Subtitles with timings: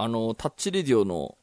[0.00, 1.36] あの、タッチレディオの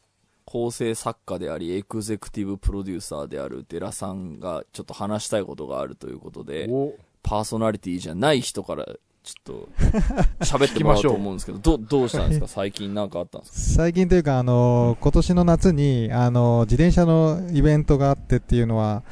[0.45, 6.93] 構成作家であり、エグゼクティブプロデューサーであるデラさんがちょっと話したいことがあるということで、お。
[7.21, 9.69] パーソナリティじゃない人から、ちょっと、
[10.45, 12.47] 喋ってもらおうと思うんですけど、ど、どうしたんですか？
[12.47, 13.57] 最近なんかあったんですか？
[13.83, 19.03] 最近というか、あの、今年の夏に、あの、自転車のイベントがあってっていうのは、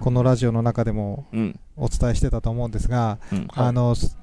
[0.00, 1.58] このラジオの中でもうん。
[1.76, 3.38] お伝えしてたと思うんですが、うん。
[3.38, 3.48] はい。
[3.68, 4.18] あの、す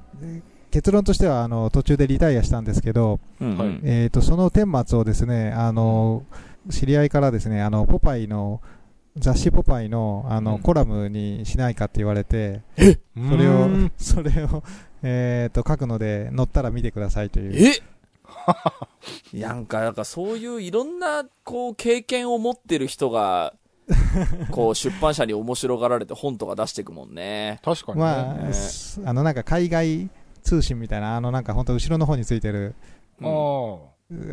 [0.72, 3.58] 結論としては、あの、途中でリタイアしたんですけど、うん。
[3.58, 6.24] はいうんえっ、と、その顛末をですね、あの、
[6.70, 8.62] 知り合いからですね、あの、ポパイの、
[9.16, 13.00] 雑誌ポパイの、あの、うんコラムにしないかって言われて、それ
[13.30, 14.64] それを、それを、
[15.04, 17.54] えっ、と、書くので、載ったら見てくださいという。
[17.56, 17.82] え？
[19.34, 23.54] なんか、なんかそういういろんな、こう、経験を持ってる人が、
[24.52, 27.60] こう、出版社に面白がられて本とか出していくもんね。
[27.64, 28.04] 確かにね。
[28.04, 30.10] まあ、あの、なんか海外
[30.48, 32.74] 通信みたいな、あの、なんか本当後ろの方についてる、
[33.22, 33.78] あ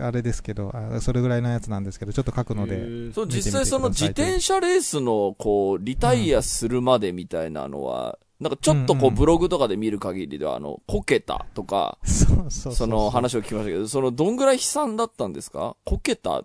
[0.02, 2.54] あれですけど、あそれぐらいのやつなんですけど、ちょっと書くあ。
[2.54, 12.74] ので、そう、実際その自転車レースの、こう、リタイアするまでみたいなのは、なんかちょっとこう、ブログとかで見る限りでは、あの、こけたとか、そうそうそう。
[12.74, 15.76] その話を聞きましたけど、その、どんぐらい悲惨だったんですか？
[15.84, 16.44] こけた？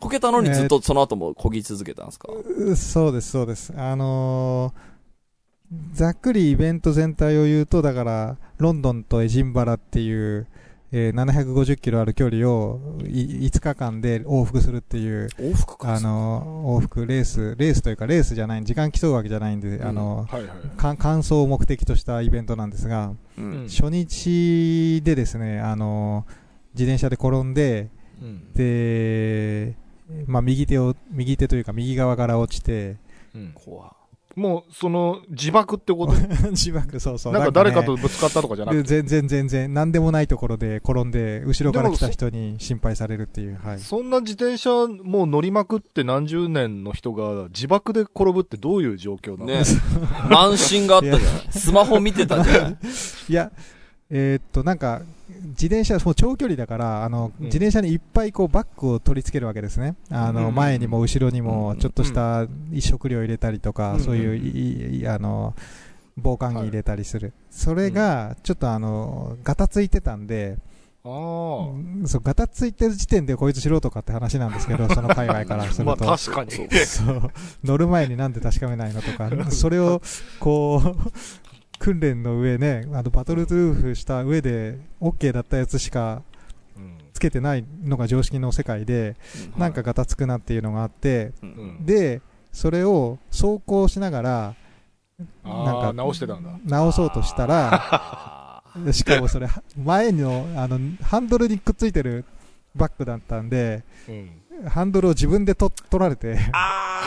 [0.00, 3.72] こけたのにずっとその後も漕ぎ続けたんですか、うそうです、そうです。
[3.74, 4.93] あのー
[5.92, 10.46] ざっくりイベント全体を言うと、だから、ロンドンとエジンバラっていう、
[10.92, 15.94] えー750キロある距離をい5日間で往復するっていう、往復か。
[15.94, 19.86] あのー往復レース、レースというかレースじゃない、時間競うわけじゃないんで、うん。
[19.88, 20.50] あのはいはい。
[20.76, 23.44] 完走を目的としたイベントなんですが、うん。
[23.44, 26.32] うん初日でですね、あのー
[26.74, 27.88] 自転車で転んで、
[28.20, 28.52] うん。
[28.52, 29.76] で、
[30.26, 32.96] まあ、右手を、右手というか右側から落ちて、
[33.34, 33.52] うん。
[33.54, 33.94] 怖
[34.36, 36.12] もう、その、自爆ってこと？
[36.50, 37.32] 自爆、そうそう。
[37.32, 37.86] なんか誰かね。
[37.86, 38.88] とぶつかったとかじゃなくて？
[38.88, 43.78] 全然全然、なんでもないところで転んで、後ろから来た人に心配されるっていう、はい。
[43.78, 49.46] そんな自転車もう乗りまくって何十年の人が自爆で転ぶってどういう状況なの？
[49.46, 49.62] ね。
[50.28, 52.76] 慢心があったじゃないスマホ見てたじゃない
[53.28, 53.50] いや、
[54.10, 55.02] えーっと、なんか、
[55.44, 59.96] 自転車、もう長距離だから、あの、うん自転車にいっぱいこうバッグを取り付けるわけですね。
[60.10, 62.46] あの、うん前にも後ろにうん、もちょっとした
[62.80, 65.54] 食料入れたりとか、うんそういうい、いあの、
[66.16, 67.32] 防寒着入れたりする。
[67.50, 70.56] それが、ちょっとあの、ガタついてたんで、
[71.04, 71.10] ああ。
[71.70, 76.04] うんそう、ガタついてる時点でこいつ素人かって話なんですけど、 その海外からするまあと。
[76.04, 76.50] 確かに。
[76.86, 77.30] そう。
[77.62, 80.00] 乗る前になんで確かめないのとか、 それを、
[80.40, 80.96] こう、
[81.84, 86.22] 訓練の上ね、あの、バトルトゥルーフした上で、OK だったやつしか
[86.78, 89.16] うんつけてないのが常識の世界で、
[89.58, 91.32] なんかガタつくなっていうのがあって、
[91.84, 94.54] で、それを走行しながら、
[95.44, 96.58] なんか、直してたんだ。
[96.64, 99.46] 直そうとしたら、あ しかもそれ、
[99.76, 102.24] 前の、あの、ハンドルにくっついてる
[102.74, 104.30] バッグだったんで、うん。
[104.68, 107.00] ハンドルを自分でと取られて、あ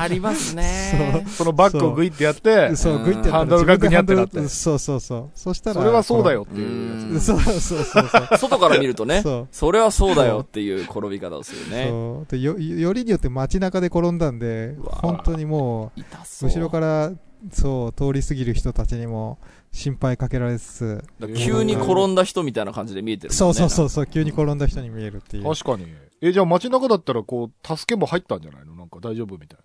[0.00, 1.24] ーありますね。
[1.28, 5.30] そのバッグをグイってやって、そう、グイってハンドルがぐにゃってなってそうそうそう。
[5.34, 8.38] そしたら、それはそうだよってういうそうそうそうそう。
[8.38, 11.88] 外から見るとね、それはそうだよっていう転び方をするね。
[11.88, 16.00] そうでよよりによって街中で転んだんで、本当にもう。
[16.42, 17.12] 後ろから、
[17.52, 19.38] そう、通り過ぎる人たちにも
[19.72, 21.04] 心配かけられつつ、
[21.36, 23.34] 急に転んだ人みたいな感じで見えてるね。
[23.36, 25.44] そうそうそうそう、急に転んだ人に見えるっていう。
[25.44, 25.86] 確かに。
[26.20, 28.74] え、じゃあ街中だったらこう、助けも入ったんじゃないの？
[28.74, 29.58] なんか大丈夫みたい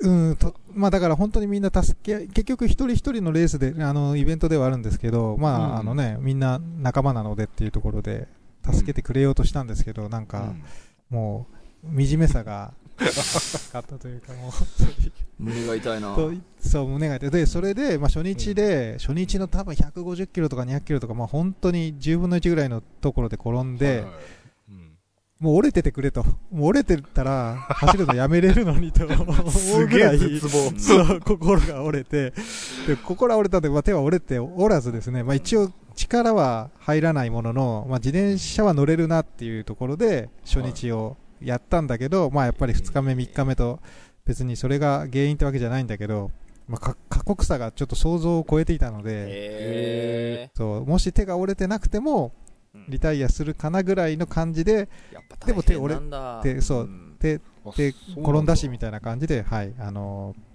[0.00, 8.26] うんと、まあだから本当にみんな助け、結局一人一人のレースで、あの、イベントではあるんですけど、まあ、うんあのね、みんな仲間なのでっていうところで、
[8.64, 10.26] 助けてくれようとしたんですけど、なんな。
[10.26, 10.54] か、
[11.08, 11.46] も
[11.84, 12.74] う、惨めさが、
[13.74, 16.16] あったというか、もう、本当に胸が痛いな。
[16.60, 17.30] そう胸が痛い。
[17.30, 24.12] で、それで、まあ、初日で、初日の多分150キロとか200キロとか、まあ、本当に10分の1ぐらいのところで転んで、はいはいうん
[25.42, 26.22] もう折れててくれと。
[26.52, 30.18] もう折れてたら、走るのやめれるのにと 思うぐらい。
[30.38, 32.32] そう、心が折れて、
[32.86, 43.80] で、心は折れたんで、まあ、手は折れておらずですね、まあ、一応、力は入らないものの、まあ、自転車は乗れるなっていうところで、初日をやったんだけど、まあ、やっぱり2日目、3日目と、
[44.24, 46.30] 別にそれが原因ってわけじゃないんだけど、
[46.68, 52.32] まあ、か過酷さがちょっと想像を超えていたので、へそう、もし手が折れてなくても、
[52.88, 55.14] リタイアするかなぐらいの感じで、ー。
[55.14, 56.42] やっぱでも手折れ大変なんだ。
[56.42, 57.16] でそうん。
[57.18, 58.30] で、あで、そうなんだ。
[58.30, 60.52] 転んだしみたいな感じで、はい、あのー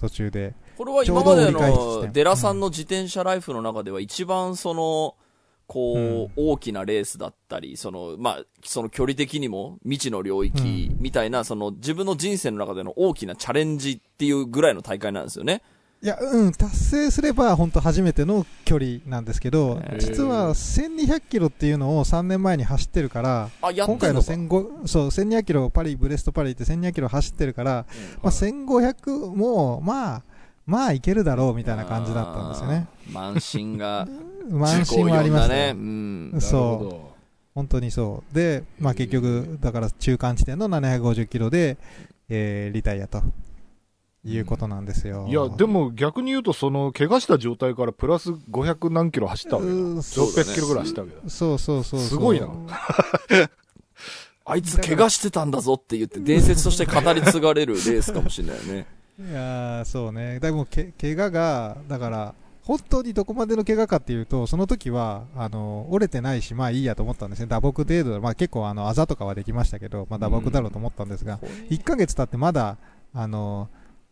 [0.00, 2.12] 途中で、これは今までの、点。
[2.12, 5.14] デラさんの自転車ライフの中では一番その、
[5.70, 15.62] こう、うん大きなレースだったり、その、まあ、その距離的にも未知の領域みたいな、その自分の人生の中での大きなチャレンジっていうぐらいの大会なんですよね。
[16.02, 24.66] いや、うん、達成すれば本当初めての距離なんですけど実は1200キロっていうのを3年前に走ってるから、今回のてんのか。
[24.82, 30.22] 1500、そう、1200キロ、パリ、ブレストパリって1200キロ走ってるから、うんまあ、1500も、まあ、
[30.66, 32.86] まあいけるだろうみたいな感じだったんですよね。
[33.14, 33.34] あー。
[33.34, 34.06] 慢心が、
[34.50, 35.72] 慢心はありましたね。
[35.74, 36.38] うね。
[36.38, 36.40] ん。
[36.40, 37.10] そう
[37.54, 38.34] 本当にそう。
[38.34, 41.78] で、まあ結局、だから中間地点の750キロで、
[42.28, 43.22] えーリタイアと
[44.24, 45.26] いうことなんですよ。
[45.28, 49.74] いや、でも逆に言うと、その、怪我した状態からプラス500何キロ走ったわけだ。
[49.74, 51.20] うんそうだね600キロぐらい走ったわけだ。
[51.28, 52.08] そうそうそうそう。
[52.08, 52.48] すごいな
[54.44, 58.86] あいつ怪我してたんだぞって言って伝説として語り継がれるレースかもしれないよね。
[59.28, 60.40] いやーそうね。
[60.40, 67.46] でもけ、怪我が、だから、本当にどこまでの怪我かっていうと、その時は、あの、折れてないし、まあいいやと思ったんですね。
[67.46, 71.38] 打撲程度で、まあ結構あの、あざとかはできましたけど、まあ打撲だろうと思ったんですが、
[71.68, 72.78] 1ヶ月経ってまだ、
[73.12, 73.68] あの、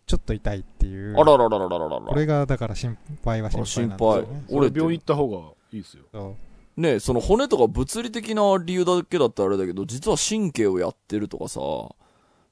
[0.07, 1.15] ちょっと痛いっていう。
[1.19, 4.45] あらららららららこれが、だから心配は心配なんですよね。
[4.49, 6.37] 俺折れてる病院行った方がいいですよ。
[6.77, 11.61] ねその骨とか物理的な理由だけだったらあれだけど、実は神経をやってるとかさ、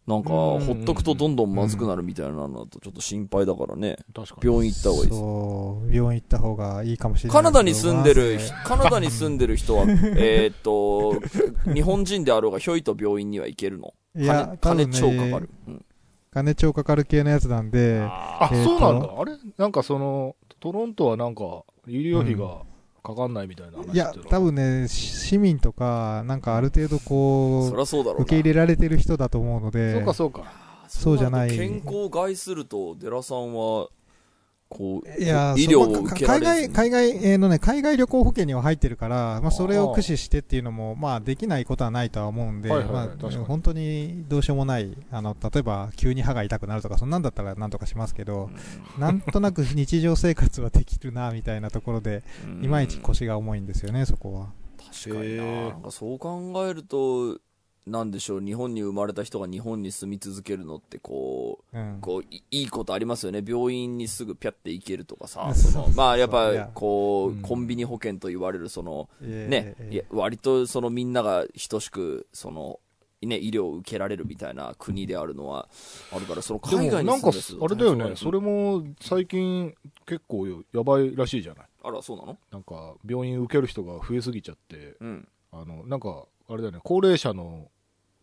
[0.06, 3.96] なんか、うんほっとくとどんどんまずくなるみたいなのだとちょっと心配だからね。
[4.14, 4.48] 確かに。
[4.48, 5.18] 病院行った方がいいです。
[5.18, 9.82] そう、病院行った方がいいかもしれないカナダに住んでるまあ、 カナダに住んでる人は、
[10.16, 11.20] えーっと、
[11.72, 13.94] 日本人であろうが、ひょいと病院には行けるの？
[14.16, 15.50] いや、金、超かかる。
[15.66, 15.84] うん
[16.32, 19.08] 金超かかる系のやつなんで、あ、そうなんだ。
[19.18, 19.32] あれ？
[19.56, 22.58] なんかその、トロントはなんか、医療費が
[23.06, 28.22] かかんないみたいな話いや、多分ね、し市民とか、なんかある程度こそりゃそうだろう。
[28.22, 30.44] 受け入れられてる人だと思うので、そうかそうか。
[30.88, 33.88] そうじゃない健康を害すると、デラさんは、
[34.68, 36.74] こう、いや、医療を受けら海外、れずに。
[36.74, 43.36] 海外、えーのね、海外旅行保険には入ってるから、まあ、それを駆使してっていうのも、まあ、できないことはないとは思うんで、はいはいまあ確かに。
[43.44, 48.50] 本当にどうしようもない、あの、例えば、急に歯が痛くなるとか、そんなんだったらなんとかしますけど、
[48.98, 52.64] なんとなく日常生活はできるな、みたいなところで、うん。
[52.64, 54.48] いまいち腰が重いんですよね、そこは。
[54.78, 55.42] 確かにな。
[55.44, 57.38] へーなんかそう考えると、
[57.86, 61.98] なんでしょう、日本に生まれた人が日本に住み続けるのって、こう、うん。
[62.00, 63.44] こういいいことありますよね。
[63.46, 65.52] 病院にすぐピャって行けるとかさ。
[65.94, 72.80] まあ、やっぱこう、うんコンビニ保険と言われる、その、えーね、えーいや割とそのみんなが等しく、その、
[73.22, 75.68] ね、医療を受けられるみたいな国であるのは
[76.12, 77.30] あるから、そので海外にもなんか
[77.60, 79.74] あれだよね、それも最近
[80.06, 81.66] 結構やばいらしいじゃない？
[81.84, 82.36] あら、そうなの？
[82.52, 85.28] なんか病院受ける人が増えすぎちゃって、うん。
[85.52, 87.68] あの、なんか、あれだよね、高齢者の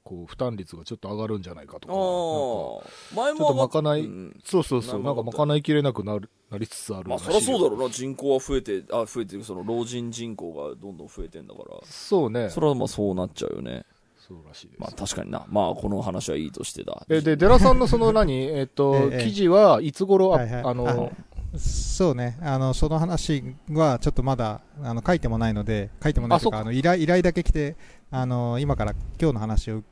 [0.03, 1.93] こう負担率がちょっと上がるんじゃないかとか。
[1.93, 11.77] なんか前ちょっともまかないうんそうそうそう、なんかなるほど賄いきれなくなるなりつつあるまあ、らしいよそりゃそうだろうな、人口は増えて、あ、増えてる、その老人人口がどんどん増えてんだから。
[11.85, 12.49] そうね。
[12.49, 13.85] それはまあそうなっちゃうよね。
[14.27, 14.79] そうらしいです。
[14.79, 15.45] まあ確かにな。
[15.49, 17.05] まあこの話はいいとしてだ。
[17.09, 21.11] え、で、デラさんのその何、 えっと、ええ記事はいつ頃、あはいはいあの、
[21.57, 27.75] そうね、あの、その話はちょっとまだ、あの、書いてもないので、書いてもないというか、あの、依頼、依頼だけ来て、
[28.11, 29.83] あの、今から今日の話を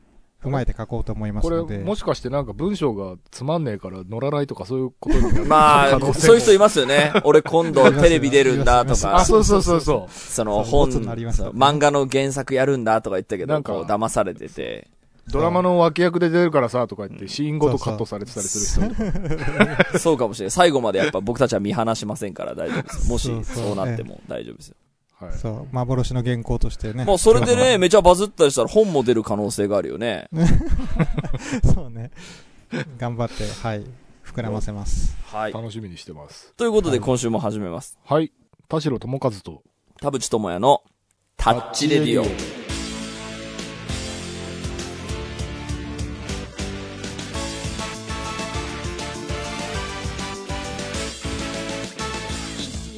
[0.42, 1.78] 踏まえて書こうと思いますこれ、ので。
[1.78, 7.12] もしかしてなんか文章がつまんねえから乗らないとかそういうことになる まあ、そういう人いますよね。
[7.24, 14.88] 俺今度テレビ出るんだといかあ、、そうそうそうそそのそう本、ボツになりますそう漫画の原作やるんだとか言ったけど、なんかこう騙されてて。
[15.28, 15.30] う。
[15.30, 19.98] ドラマの脇役で出るからさ、とか言って、シーンごとカットされてたりする人。
[20.00, 20.50] そうかもしれない。
[20.50, 23.08] 最後までやっぱ僕たちは見放しませんから大丈夫です。
[23.08, 24.76] もしそうなっても大丈夫ですよ。
[25.26, 25.38] はい。
[25.38, 27.04] そう、幻の原稿としてね。
[27.04, 30.28] もうそれでね、めちゃバズったりしたら本も出る可能性があるよね。
[31.74, 32.10] そうね。
[32.98, 33.84] 頑張って、はい。
[34.24, 35.16] 膨らませます。
[35.26, 35.52] はい。
[35.52, 36.52] 楽しみにしてます。
[36.56, 37.98] ということで今週も始めます。
[38.04, 38.32] はい。
[38.68, 39.62] 田代智和と、
[40.00, 40.82] 田淵智也の
[41.36, 42.61] タッチレディオ。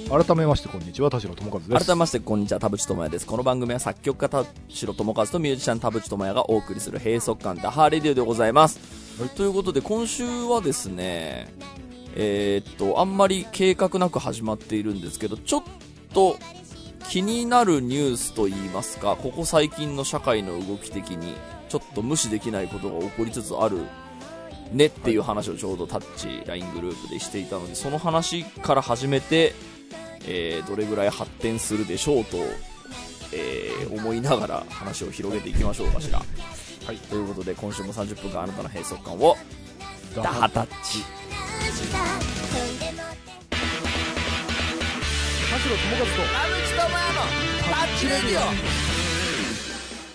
[0.08, 1.70] 改めましてこんにちは、田代智和です。
[1.86, 3.26] 改めましてこんにちは田淵智也です。
[3.26, 8.78] この番組は作曲家田代智和とミュージシャン田淵智也がお送りする閉塞感ダハーレディオでございます、
[9.20, 9.30] はい。
[9.30, 11.48] ということで今週はですね
[12.14, 15.62] えーっとあんまり計画なく始まっているんですけどちょっ
[16.12, 16.38] と
[17.08, 21.34] 気になるニュースといいますかここ最近の社会の動き的に
[21.68, 23.78] ちょっと無視できないことが起こりつつある
[24.72, 29.54] ねっていう話をちょうどタッチ LINE グループでしていたのでその話から始めて
[30.26, 32.38] えーどれぐらい発展するでしょうと、
[33.32, 36.18] えー思いながら話を広げていきましょうかしら。
[36.18, 39.36] はい、ということで今週も30分間あなたの閉塞感を
[40.14, 41.02] ダハタッチ。
[45.50, 46.04] 田代智和と、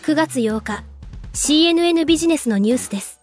[0.03, 0.83] 9月8日
[1.33, 3.19] CNN ビジネスのニュースです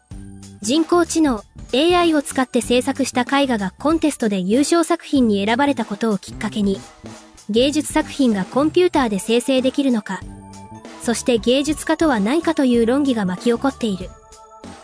[0.63, 1.43] 人工知能
[1.77, 6.81] AI を使って制作した絵画がコンテストで優勝作品に選ばれたことをきっかけに、
[7.51, 10.21] 芸術作品がコンピューターで生成できるのか、
[11.03, 14.09] そして芸術家とは何かという論議が巻き起こっている。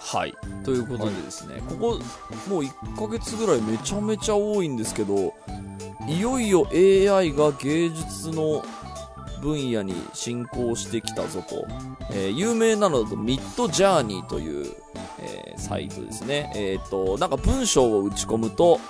[0.00, 0.34] はい。
[0.64, 2.00] ということでですね、ここ、
[2.46, 5.32] もう1ヶ月ぐらいめちゃめちゃ多いんですけど、
[6.06, 8.62] いよいよ AI が芸術の
[9.40, 11.66] 分野に進行してきたぞと、
[12.10, 14.76] えー有名なのだとミッドジャーニーという、
[15.18, 16.52] えーサイトですね。
[16.56, 18.80] えっ、と、なんか文章を打ち込むと、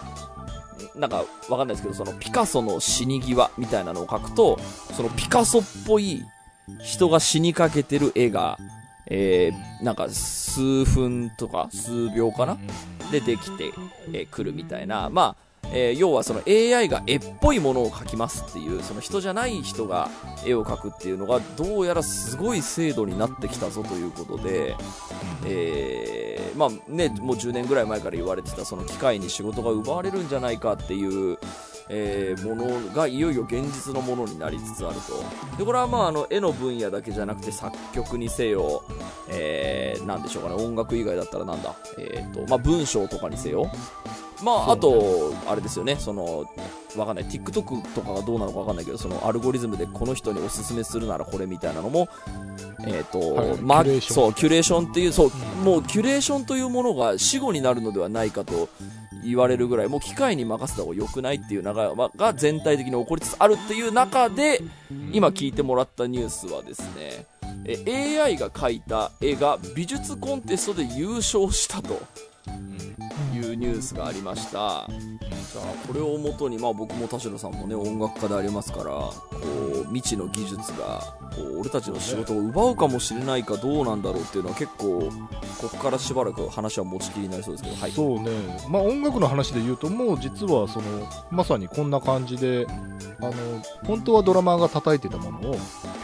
[0.97, 4.59] なんかわかんないですけど、そのピカソの死に際みたいなのを書くと、
[4.95, 6.23] そのピカソっぽい
[6.83, 8.59] 人が死にかけてる絵が、
[9.07, 12.59] えー、なんか数分とか数秒かな？
[13.11, 13.73] でできて
[14.13, 20.09] えーくるみたいな、まあ、えー要はその AI が絵っぽいものを描きますっていう、その人じゃない人が
[20.45, 24.77] 絵を描くっていうのが、どうやらすごい精度になってきたぞということで、
[25.47, 31.39] えーまあね、もう10年ぐらい前から言われてた、その機械に仕事が奪われるんじゃないかっていう、
[31.89, 35.57] えーものがいよいよ現実のものになりつつあると。
[35.59, 38.85] で、これはまああの絵の分野だけじゃなくて作曲にせよ、
[39.29, 43.71] えー、なんでしょうかね、音楽以外だったらなんだ、えっ、と、まあ文章とかにせよ、
[44.43, 46.47] まあ、あと、あれですよね、その、
[46.97, 52.09] わかんない、TikTok とかがどうなのかわかんないけど、そのアルゴリズムでこの人におすすめするならこれみたいなのも、
[52.87, 53.57] えっ、と、はい。
[53.61, 55.31] まそう、キュレーションっていう、そう、
[55.65, 58.69] もうキュレーションというものが死後になるのではないかと
[59.25, 64.61] 言われるぐらい、もう機械に任せた方が良くないっていう流れが全体的に起こりつつあるっていう中で、
[65.13, 67.27] 今聞いてもらったニュースはですね、
[67.65, 72.01] え AI が描いた絵が美術コンテストで優勝したと。
[73.35, 74.89] いうニュースがありました。
[75.53, 79.13] じゃあ、これをもとに、まあ僕も田代さんもね、音楽家でありますから、こ
[79.85, 85.11] う、未知の技術が、こう、俺たちの仕事を奪うかもしれないかどうなんだろうっていうのは結構、
[85.61, 87.93] ここからしばらく話は持ちきりになりそうですけど、はい。
[87.93, 88.31] そうね、
[88.69, 90.87] まあ、音楽の話で言うと、もう実はその
[91.31, 92.67] まさにこんな感じで、
[93.21, 93.33] あの
[93.85, 95.59] 本当はドラマーが叩いてたものをピ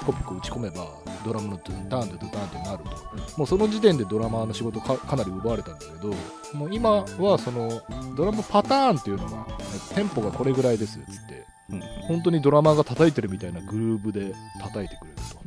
[0.07, 0.87] コピコ打ち込めば、
[1.25, 2.90] ドラムのドゥンタンドゥドゥタンってなると、
[3.37, 6.14] もうその時点でドラマーの仕事かかなり奪われたんだけど、
[6.54, 7.82] もう今はその
[8.16, 9.46] ドラムパターンっていうのが、
[9.94, 11.80] テンポがこれぐらいですっつって、うん。
[12.06, 15.38] 本当にドラマーが叩いてるみたいなグルーブで叩いてくれると。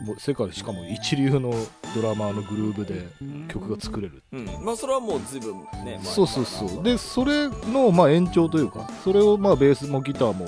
[0.00, 1.52] もう世界しかも一流の
[1.94, 3.06] ドラマーのグルーブで
[3.48, 4.46] 曲が作れるうん。
[4.64, 5.54] まあそれはもう随分
[5.84, 6.82] ね、前そうそうそう。
[6.82, 10.46] でそれのまあ延長というかそれをまあベースもギターも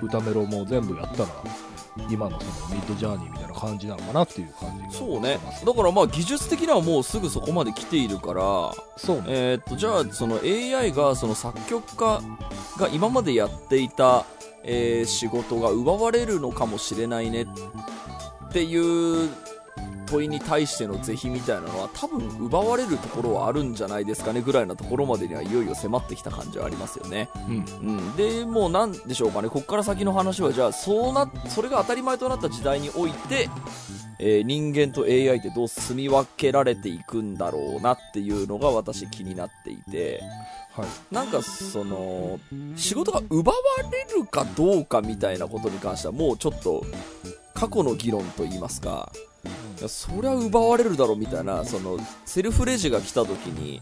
[0.00, 1.28] 歌メロも全部やったら
[2.10, 5.38] 今のそのミッドジャーニーみたいな感じなのかなっていう感じがそうね。
[5.64, 12.20] だからまあ技術的にはもうすぐそこまで来ているから、そうねえーっと、じゃあ、その AI が、その作曲家
[12.78, 14.24] が今までやっていた、
[14.64, 17.46] えー仕事が奪われるのかもしれないねっ
[18.52, 19.30] ていう
[20.10, 27.28] 問いに対しての是非みたいなのは多分奪われるところはあるんじゃないですかねぐらいなところまでにはいよいよ迫ってきた感じはありますよね。
[27.48, 28.16] うんうん。
[28.16, 33.48] で、もうなんでしょうかね、こっから先の話は、じゃあ、そうな、それが当たり前となった時代において、
[34.20, 40.20] えー人間と AI ってどう住み分けられていくんだろうなっていうのが私気になっていて、
[40.72, 42.40] はいなんかその、
[42.76, 43.58] 仕事が奪わ
[43.92, 46.84] れるかどうかみたいなことに関してはもうちょっと
[47.54, 49.12] 過去の議論といいますか、
[49.86, 53.80] そりゃ奪われるだろみたいな、その、セルフレジが来た時に、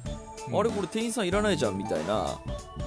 [0.53, 2.39] あれこれ店員さんいらないじゃんみたいな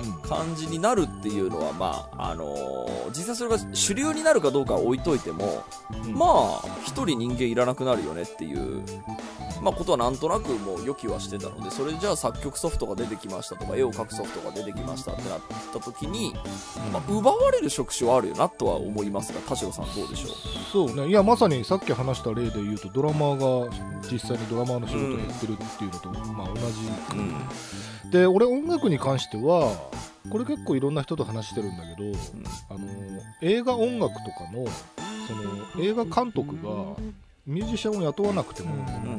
[0.02, 0.14] うん。
[0.22, 5.64] 感じになるっていうのは、まあ、あのー実際それが主流になるかどうかは置いといても、
[6.06, 6.14] うん。
[6.14, 8.84] まあ、一人人間いらなくなるよねっていう、
[9.62, 15.40] まあ、ことはなんとなくもう予期はしてたので、それじゃあ作曲ソフトが出てきましたとか、絵を描くソフトが出てきましたってなっ
[15.74, 16.36] た時に、
[16.94, 20.32] まあ、奪われる職種はあるよなとは思いますが、田代さんどうでしょう？
[20.72, 23.74] そうねいやまさにさっき話した例で言うとドラマーが
[24.10, 26.62] 実際にドラマーの仕事をやってるっていうのと、まあ同じ
[27.18, 27.34] うん。
[28.12, 29.90] で俺音楽に関しては
[30.30, 32.18] これ結構いろんな人と話してるんだけど、
[32.70, 32.88] あの
[33.42, 34.68] 映画音楽とかの
[35.28, 36.96] その映画監督が
[37.46, 39.18] ミュージシャンを雇わなくても、うん。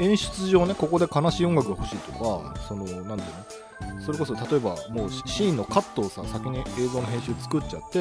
[0.00, 4.00] 演出上ねここで悲しい音楽が欲しいとかそのなんていうの？
[4.00, 8.00] それこそ例えばもうシーンのカットをさ先に映像の編集作っちゃって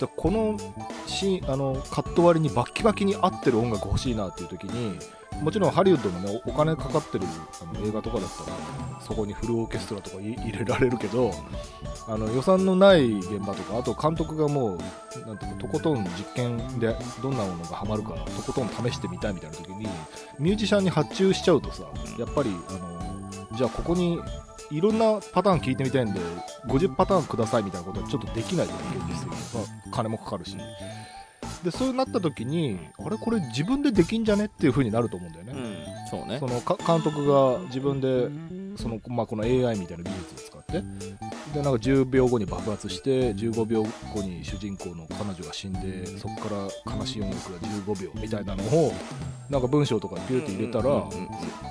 [0.00, 0.56] でこの
[1.06, 4.98] シーンあのカット割りにバッキバキに合ってる音楽欲しいなっていう時に
[5.42, 7.24] もちろんハリウッドのねお金かかってる
[7.62, 11.32] あの映画とかだったらそこにフルオーケストラとか 入れられるけど
[12.06, 14.78] あの予算のない現場とかあと監督がもう
[15.26, 19.88] なんていうのとことん実験でどんなものがハマるかとことん試してみたいみたいな時に
[20.38, 21.84] ミュージシャンに発注しちゃうとさ
[22.18, 24.20] やっぱりあのじゃあここに
[24.70, 26.20] いろんなパターン聞いてみたいんで
[26.66, 30.56] 50パターンくださいみたいなことはちょっとできないじゃん現実的に、まあ金もかかるし。
[31.64, 33.16] でそうなった時にあれ？
[33.16, 34.46] これ自分でできんじゃね？
[34.46, 35.76] っていう風になると思うんだよね、うん。
[36.10, 36.38] そうね。
[36.38, 36.46] そ。
[36.46, 38.28] のか監督が自分で
[38.80, 40.82] その、まあ、この AI みたいな技術を使って。
[41.54, 48.92] でなんか10秒後に爆発して15秒後に主人公の彼女が死んでそこから悲しい音楽が15秒みたいなのを
[49.48, 51.04] なんか文章とかにピューって入れたら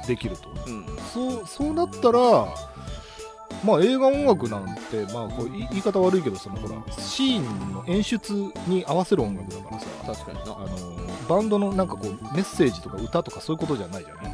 [0.08, 0.50] できると。
[0.66, 0.86] うん。
[1.14, 2.48] そうそうなったら
[3.64, 8.34] まあ映画音楽なんて、まあ、こう言い方悪いけどそのほらシーンの演出
[8.68, 10.56] に合わせる音楽だからさ確かにな。
[10.56, 14.34] あのバンドのなんかこうメッセージとか歌とかそういうことじゃないじゃない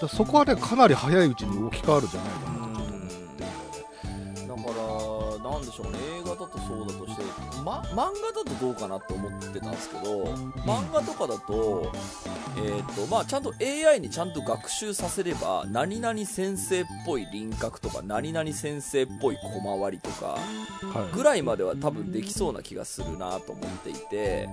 [0.00, 2.92] だそこはねかなり早いうちに置き換わるんじゃないかなとちょっと思って。
[2.92, 3.36] るん。
[3.38, 4.68] だよねだか
[5.44, 7.22] ら、なんでしょうね、映画だとそうだとして、
[7.64, 10.24] ま、漫画だとどうかなって思ってたんですけど、
[10.66, 11.92] 漫画とかだと、
[12.56, 20.38] えっ、と、まあ、ちゃんと AI にちゃんと学習させれば、何々先生っぽい輪郭とか、何々先生っぽい小回りとか、
[20.92, 24.48] はいぐらいまでは多分できそうな気がするなと思っていて、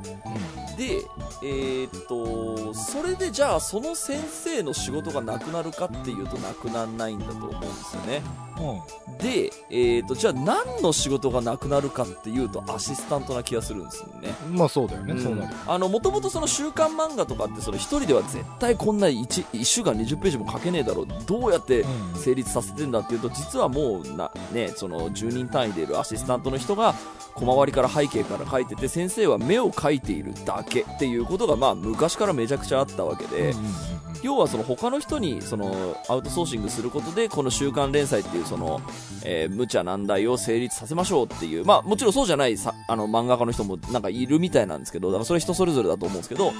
[0.77, 1.01] で、
[1.43, 8.21] えーっと、それでじゃあその先生の仕事がなくなるかっていうとなくならないんだと思うんですよね。
[8.59, 8.69] うん。
[8.69, 8.79] うん
[9.19, 14.29] で、えーっと、じゃあ何の仕事がなくなるかっていうとアシスタントな気がするんですよね。
[14.49, 15.19] まあそうだよね、ん。
[15.19, 15.51] そうなる。
[15.51, 21.07] よあの、もともとその週刊漫画とかってその一人では絶対こんな 1, 1週間20ページも書けねえだろう。
[21.25, 22.15] どうやってうん。
[22.15, 26.93] 成立させてんだっていうと実はもうな、ね、その10人単位でいるアシスタントの人が
[27.35, 38.81] 小回りから背景から書いてて先生は目を描いているだけっていうことがまあ昔からめちゃくちゃあったわけで、うんうんうん要はその他の人にそのアウトソーシングすることでこの週刊連載っていうその、
[39.23, 46.53] えー無茶難題を成立させましょうっていうまあもちろんそうじゃないさあの漫画家の人もなんかいるみたいなんですけどだからそれ人それぞれだと思うんですけど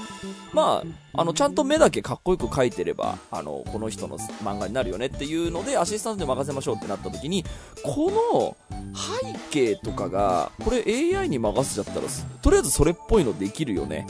[0.52, 0.82] ま
[1.14, 7.44] ああのちゃんと目だけかっこよく描いてればあのこの人の漫画になるよねっていうのでアシスタントに任せましょうってなった時に
[7.82, 8.56] この
[8.94, 10.84] 背景とかがこれ
[11.16, 12.06] AI に任せちゃったら
[12.42, 14.06] とりあえずそれっぽいのできるよね。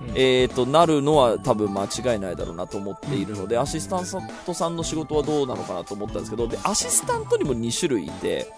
[0.00, 0.10] うん。
[0.14, 4.04] えー、となるのは多分間違いないだろうなと思っているので、アシスタン
[4.46, 6.30] トさんの仕事はどうなのかなと思ったんです。
[6.30, 8.52] けどでアシスタントにも2種類いて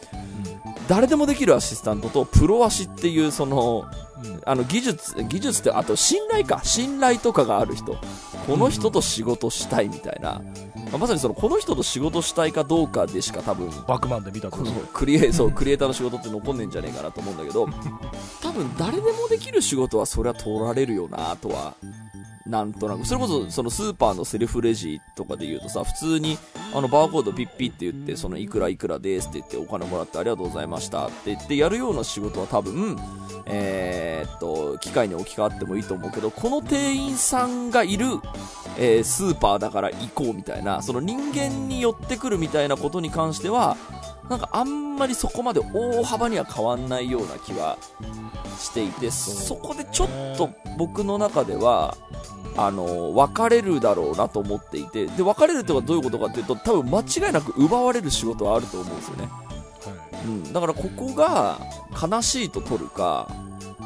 [0.88, 4.05] 誰でもできるアシスタントとプロアシっていうそのうん
[4.44, 6.61] あの技術技術ってあと信頼か。
[6.64, 7.96] 信頼とかがある人。
[8.46, 10.40] この人と仕事したいみたいな、
[10.92, 17.68] まあまさにそのこの人と仕事したいかどうかでしか多分バックマンで見たとこのクリエそうクリエイターの仕事って残んねえんじゃねえかなと思うんだけど。
[18.40, 21.74] 多分誰でもできる仕事はそれは取られるよなとは
[22.46, 23.04] なんとなく。
[23.04, 26.38] それこそそのスーパーのセルフレジとかで言うとさ普通に
[26.74, 32.96] あのバーコードピッピって言ってそのいくらいくらですって言ってお金もらってありがとうございましたって言ってやるような仕事は多分
[33.46, 38.06] えーっと機械に置き換わってもいいと思うけどこの店員さんがいる
[38.78, 43.76] えースーパーだから行こうみたいなその人間に寄ってくるみたいなことに関しては
[44.28, 47.78] なんかあんまりそこまで大幅には変わんないような気は
[48.58, 51.96] していてそこでちょっと僕の中では
[52.56, 60.26] あの分かれるだろうなと思っていてで分かれるってことはどういうことかっていうと多分間違いなく奪われる仕事はあると思うんですよね、はい。
[60.26, 61.58] うん、だからここが
[62.10, 63.28] 悲しいと取るか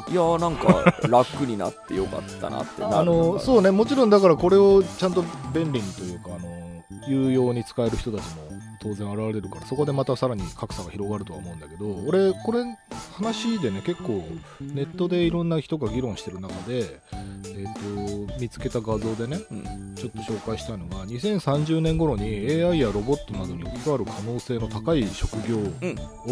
[0.09, 3.71] いやーなんか 楽になってよかったなってなるあのそうね。
[3.71, 5.23] もちろんだからこれをちゃんと
[5.53, 6.49] 便利にというかあの
[7.07, 12.63] 有用に使える人たちも当然現れるからそこでまたさらに格差が広がるとは思うんだけど俺これ
[13.15, 14.23] 話でね結構
[14.59, 16.99] ネットでいろんな人が議論してる中で、
[17.45, 19.91] えー、と見つけた画像でねうん。
[20.01, 22.23] ちょっと紹介したいのが2030年頃に
[22.63, 25.59] AI やロボットなどに置き換わる可能性の高い職業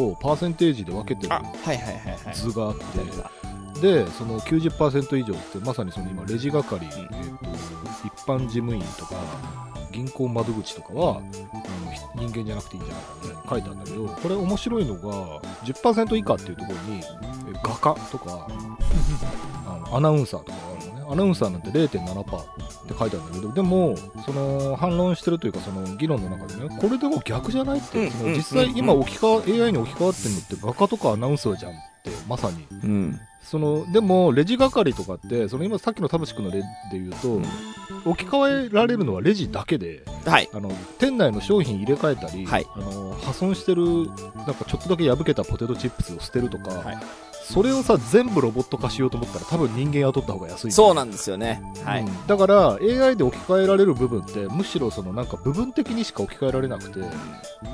[0.02, 1.36] をパーセンテージで分けてる
[2.34, 2.76] 図があっ
[3.76, 7.46] て、でその90%以上ってまさにその今レジ係、えー、と
[8.06, 17.04] 一般事務員とか銀行窓口とかはあの人間じゃなくていいんじゃないかみたいに書いてあるんだけどこれ面白いのが10%以下っていうところにえ
[17.64, 18.48] 画家とか
[19.66, 21.06] あのアナウンサーとかがあるのね。
[21.12, 28.12] アナウンサーなんて0.7%って書いてあるんだけどでもその反論してるというかその議論の中でねこれでも逆じゃないって、うん。
[28.12, 32.68] その実際今置き換わ AI に置き換わってるのって画家とかアナウンサーじゃんってまさに。
[32.84, 37.46] うんそのでもレジ係とかってその今さっきの田淵君の例で言うと、うん。
[38.06, 40.50] 置き換えられるのはレジだけではい。
[40.54, 42.68] あの店内の商品入れ替えたり、はい。
[42.76, 46.98] あの破損してるなんかちょっとだけ破けたポテトチップスを捨てるとか、はい。
[47.42, 50.72] それをさ全部ロボット化しようと思ったら多分人間雇った方が安い。
[50.72, 51.64] そうなんですよね。
[51.84, 52.28] はい、うん。
[52.28, 57.00] だから AI で置き換えられる部分ってむしろそのなんか部分的にしか置き換えられなくて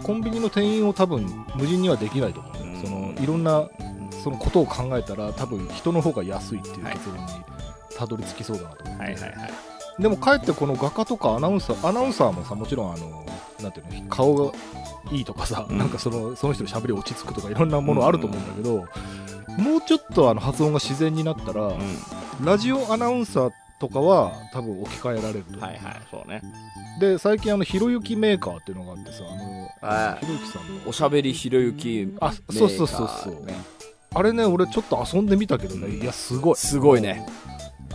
[0.03, 1.25] コンビニの店員を多分
[1.55, 2.53] 無人にはできないと思う
[2.85, 3.67] そのいろんな
[4.11, 7.31] そのことを考えたら多分人の方が安いっていう結論に
[7.95, 9.53] たどり着きそうだなと思って、はいはいはい。
[10.01, 13.25] でもかえってこの画家とかアナウンサーアナウンサーもさもちろんあの
[13.61, 14.53] なんていうの顔が
[15.11, 15.77] いいとかさ、うん。
[15.77, 18.77] なんかそのその人の喋り落ち着くとかいろんなものあると思うんだけど、
[19.61, 22.45] もうちょっとあの発音が自然になったら、うん。
[22.45, 25.43] ラジオアナウンサーっとかは多分置き換えられる。
[25.43, 26.41] と、はいはい、そうね。
[26.99, 30.89] で最近あのひろゆきメーカーっていうのがあってさあのはいひろゆきさんの。
[30.89, 33.53] おしゃべりひろゆきあそうそうそうそう、ね
[34.15, 36.01] あれね俺ちょっと遊んでみたけどね、うん。
[36.01, 36.55] いやすごい。
[36.55, 37.25] すごいね。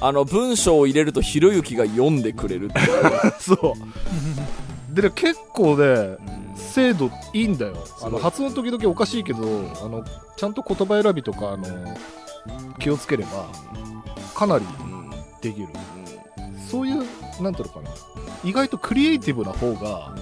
[0.03, 2.71] あの、文章を入れるとひろゆきが読んでくれる。
[3.41, 3.75] そ
[4.91, 4.95] う。
[4.95, 7.75] でね結構ねうん精度いいんだよ。
[8.03, 9.41] あの発音時々おかしいけど
[9.83, 10.05] あの
[10.37, 11.67] ちゃんと言葉選びとかあの
[12.79, 13.49] 気をつければ
[14.35, 15.11] かなりうん。
[15.41, 15.69] できる。
[16.71, 16.97] そういう
[17.41, 17.91] なんていうのかな。
[18.45, 20.15] 意外とクリエイティブな方が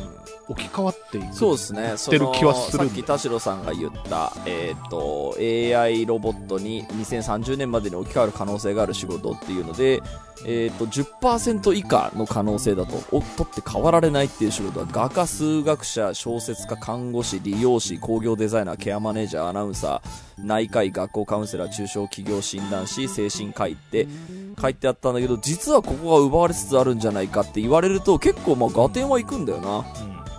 [0.48, 1.94] 置き換わっていくそうですね。
[1.94, 10.00] ってる気はするさっき田代さんが言った、えっ、と、AI ロボットに2030年までに置き換わる可能性がある仕事っていうので、
[10.46, 24.06] えっ、と、10%以下の可能性だと、お取って変わられないっていう仕事は、画家、数学者、小説家、看護師、理容師、工業デザイナー、ケアマネージャー、アナウンサー、内科医、学校カウンセラー、中小企業診断士、精神科医って
[24.60, 29.84] 書いてあったんだけど、実はここが奪われつつあるんじゃないかって言われると、結構まあ合点はいくんだよな。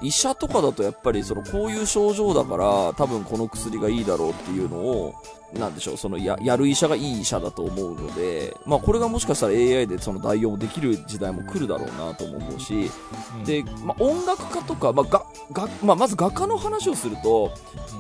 [0.01, 5.15] 医者とかだとやっぱりそのこういう症状だから多分この薬がいいだろうっていうのを
[5.53, 12.91] なんでしょうそのややる医者がいい医者だと思うので、まあ、これがもしかしたら AI でその代用もできる時代も来るだろうなとも思うし
[13.35, 13.43] うん。
[13.45, 17.51] で、まあ、音楽家とか、まあががまあ、まず画家の話をすると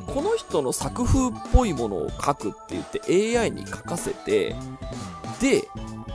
[0.07, 4.55] うんこの人の作風っぽいものを書くって言って AI に書かせて
[5.39, 5.67] で、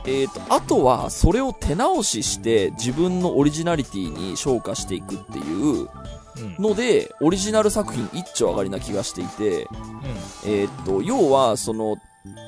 [0.07, 5.89] えー、とあとはそれを手直しして自分のオリジナリティに昇華していくっていう
[6.37, 6.55] うん。
[6.59, 9.67] のでオリジナル作品一丁上がりな気がしていて、
[10.45, 11.97] えー、と要はその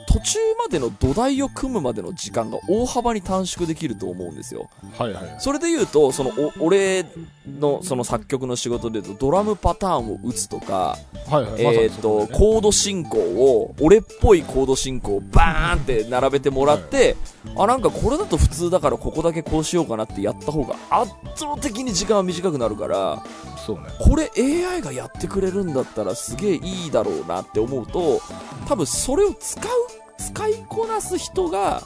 [0.07, 4.69] 途中までの土台を組むまでの時間が大幅に短縮できると思うんですよ。
[4.97, 5.35] はいはい。
[5.39, 7.05] それで言うとそのお俺
[7.59, 17.17] のその作曲の仕事で言うとドラムパターンを打つとかはいはいえー、と、コード進行を、俺っぽいコード進行をバーンって並べてもらって、
[17.57, 23.23] あ、なんかこれだと普通だからここだけこうしようかなってやった方が圧倒的に時間は短くなるから、
[23.65, 23.87] そうね。
[23.99, 28.21] これ AI がやってくれるんだったらすげえいいだろうなって思うと、
[28.65, 29.63] 多分それを使う、
[30.17, 31.83] 使いこなす人が、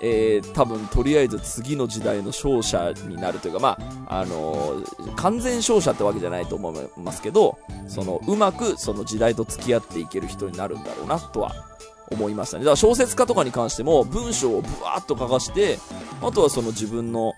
[0.00, 11.52] えー、多分とりあえず次の時代の勝者になるというか、まあ、あのー完全勝者ってわけじゃないと思いますけど、その、うまくその時代と付き合っていける人になるんだろうなとは
[12.10, 12.64] 思いましたね。
[12.64, 15.78] だから小説家とかに関しても文章をブワーッと書かして、
[16.22, 17.32] あとはその自分の、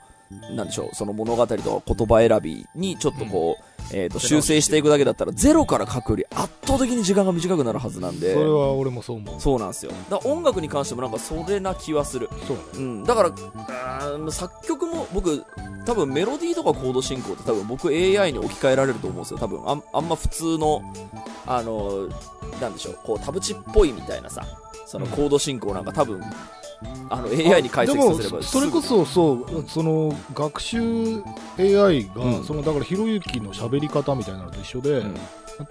[0.55, 8.35] なんでしょう、その物語とか言葉選びにちょっとこう、えっ、と、修正していくだけだったら、ゼロから書くより圧倒的に時間が短くなるはずなんで。
[8.35, 9.93] それは俺もそう思うそうなんですよ。
[10.11, 12.29] だから音楽に関してもなんかそれな気はする。
[12.47, 13.05] そうねうん。
[13.05, 15.45] だから、あー作曲も僕、
[15.87, 19.39] 多分メロディーとかコード進行って多分僕 AI に置き換えられると思うんですよ。
[19.39, 20.83] 多分あんあんま普通の、
[21.47, 22.09] あの、
[22.61, 24.45] なんでしょう、こうタブチっぽいみたいなさ、
[24.87, 26.23] そのコード進行なんか多分、
[27.11, 31.23] あの AI に解析させればでもそれこそそうその学習
[31.59, 32.45] AI が、うん。
[32.45, 35.15] そのだからひろゆきの喋り方みたいなのと一緒で、うん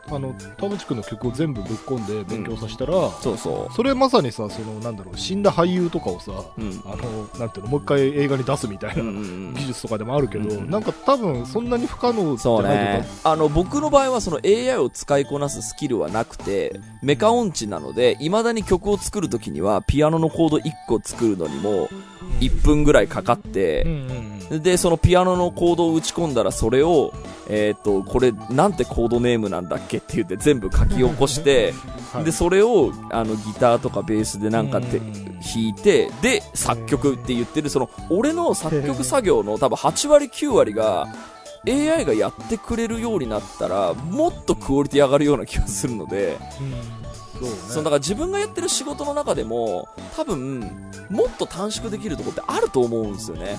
[0.09, 6.61] あの田淵君の曲を全部ぶっ込んで勉強させたら、そうそそれまさにさそのなんだろう死んだ俳優とかをさう。
[6.61, 6.81] うん。
[6.85, 13.07] あのなんていうのもう一回映画に出すみたいな、うんうんうん技術とかでもあるけど、うんなんか多分そんなに不可能じゃないとね。
[13.23, 21.89] あの、僕の場合はその AI を使いこなすスキルはなくて、メカ音痴なので、未だに曲を作るときには、ピアノのコード1個作るのにも、
[22.39, 27.13] 1分ぐらいかかって、うんうんうんで、そのピアノのコードを打ち込んだら、それを、
[27.49, 31.73] えっ、と、これ、なんてコードネームなんだっけって言って全部書き起こして、
[32.13, 32.25] はい。
[32.25, 35.13] で、それを、あの、ギターとかベースでなんかてうん。
[35.39, 41.07] 弾いて、で、作曲って言ってる、その、俺の作曲作業の多分8割9割が、
[41.67, 46.37] AI がやってくれるようになったら、もっとクオリティ上がるような気がするので、
[47.39, 47.83] そうね。
[47.83, 50.59] だから自分がやってる仕事の中でも、多分、
[51.09, 53.57] もっと短縮できるところってあると思うんですよね。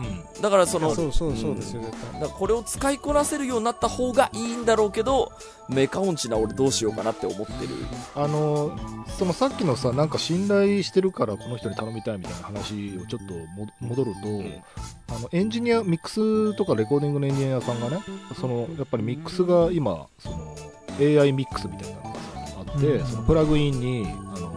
[0.00, 2.20] うんだからその、そうそうそうですよ、絶対。
[2.22, 5.32] だこれを使いこなせるようになった方がいいんだろうけど、
[5.68, 7.74] メカ音痴な俺どうしようかなって思ってる。
[8.14, 8.76] あの
[9.18, 17.98] そのさっきのさなんか信頼してるからこの人に頼みたいみたいな話をちょっとも戻ると、あのエンジニアミックスとかレコーディングのエンジニアさんがね
[18.40, 20.56] そのやっぱりミックスが今その
[20.98, 22.20] AI ミックスみたいなのがさ
[22.58, 24.49] あって、うんそのプラグインにあの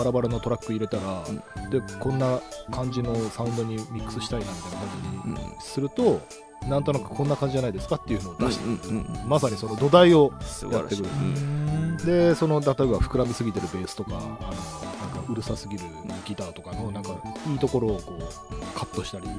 [0.00, 1.24] バラバラのトラック入れたら、
[1.68, 6.22] でこんな感じのサウンドにミックスしたいなみたいな感じにすると、
[6.66, 10.32] なんとなくこんな感じじゃないですかっていうのを出して、うんうんうんまさにその土台を。
[10.72, 11.08] やってくる。
[11.08, 11.96] うん。
[11.98, 14.46] でその例えば膨らみすぎてるベースとかあのなんか
[15.28, 15.84] うるさすぎる
[16.24, 17.10] ギターとかのなんか
[17.46, 19.38] いいところをこうカットしたりあの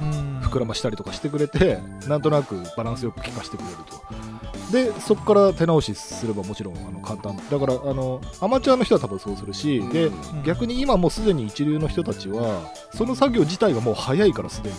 [0.00, 0.40] うん。
[0.40, 7.36] 膨らましたりとかしてくれてなんとなくバランスよく聴かせてくれるとでそこから手直しすればもちろんあの簡単。
[7.36, 10.12] だからあのアマチュアの人は多分そうするし、でん。
[10.44, 14.76] 逆に今もうすでに一流の人たちはその作業自体がもう早いからすでに、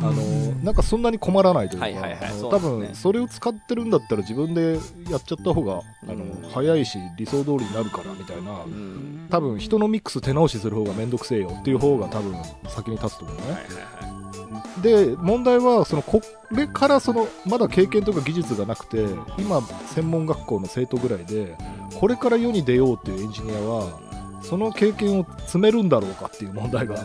[0.00, 0.64] あのうん。
[0.64, 2.20] なんかそんなに困らないというか、はいはいはい。
[2.50, 4.78] 多分それを使ってるんだったら自分で
[5.10, 9.26] やっちゃった方が、あのうん早いし理想通りになるからみたいな、うん。
[9.30, 12.34] 多分人のミックス手直しする方がめんどくせえよっていう方が多分
[12.68, 14.82] 先に立つと思うね、はいはいはい。
[14.82, 16.20] で問題はそのこ
[16.52, 19.04] れからそのまだ経験とか技術がなくて
[19.38, 19.60] 今
[19.94, 21.56] 専門学校の生徒ぐらいで
[21.98, 24.00] これから世に出ようっていうエンジニアは
[24.48, 27.04] その経験を積めるんだろうかっていう問題が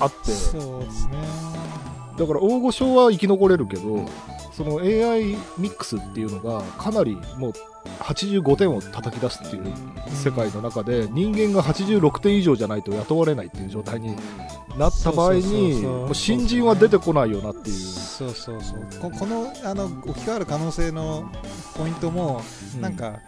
[0.00, 1.14] あってそうですね。
[2.18, 4.04] だから大御所は生き残れるけど
[4.52, 7.52] その AI ミックスっていうのがかなりもう
[8.00, 9.72] 85点を叩き出すっていう
[10.10, 14.16] 世界の中で人間が86点以上じゃないと雇われないっていう状態に
[14.76, 17.76] なった場合に新人は出てこないよなっていう。
[17.76, 18.80] そうそうそう。
[19.00, 21.30] ここの、あの、置き換わる可能性の
[21.76, 22.42] ポイントも、
[22.80, 23.20] なんか、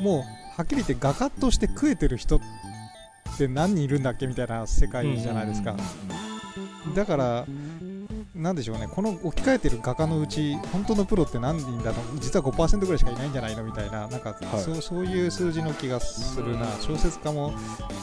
[0.00, 0.22] もう、
[0.56, 2.40] はっきり言って画家として食えてる人っ
[3.38, 5.76] て何人いるんだっけみたいな世界じゃないですか。
[6.94, 7.46] だから、
[8.42, 14.60] なんでしょうね、この置き換えてる画家のうち、本当のプロって何人だろう、実は5%ぐらいしかいないんじゃないのみたいな、なんか、はい。
[14.60, 17.54] そうそういう数字の気がするな、小説家も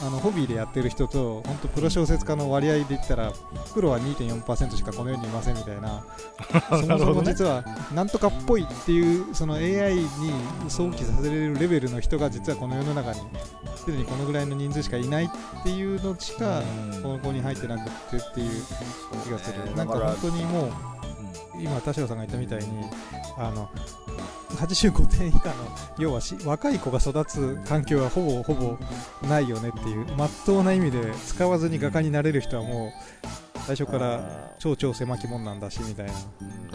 [0.01, 3.33] あのホビーでやってる人と、本当、プロ小説家の割合で言ったら、
[3.73, 6.03] プロは2.4%しかこの世にいませんみたいな、
[6.81, 10.07] そもそも実は、なんとかっぽいっていう、その AI に
[10.69, 13.19] 想起させられるレベルの人が、実はこの世の中に、
[13.75, 15.29] すでにこのぐらいの人数しかいないっ
[15.63, 16.61] ていうのしか、
[17.03, 18.63] ここに入ってなくってっていう
[19.23, 19.75] 気がする。
[19.75, 20.71] なんか本当にもう、
[21.61, 22.85] 今田代さんが言ったみたいに
[23.37, 23.69] あの
[24.55, 25.53] 85点以下の
[25.97, 28.77] 要はし若い子が育つ環境はほぼほぼ
[29.27, 33.27] ないよねっていうまっとうな意味で使わずに画家になれる人はもう
[33.65, 36.13] 最初から超超狭き門なんだしみたいな、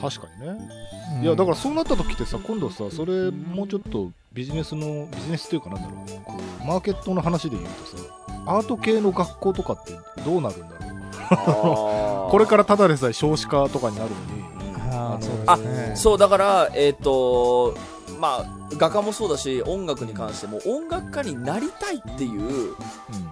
[0.01, 0.69] 確かにね、
[1.17, 1.23] うん。
[1.25, 6.21] いやだからそうなった時ってさ今度さそれもうちょっとビジネスのビジネスっていうかなんだろう。
[6.25, 8.03] こうマーケットの話で言うとさ
[8.47, 9.93] アート系の学校とかって
[10.25, 14.44] どうなるんだろうこれからただでさえ少子化とかになるのに。
[14.90, 15.96] あーそうね。
[15.96, 17.74] そうだからえっ、と
[18.24, 18.46] まあ
[18.78, 22.74] 画家もそうだし音楽に関しても音楽家になりたいっていう、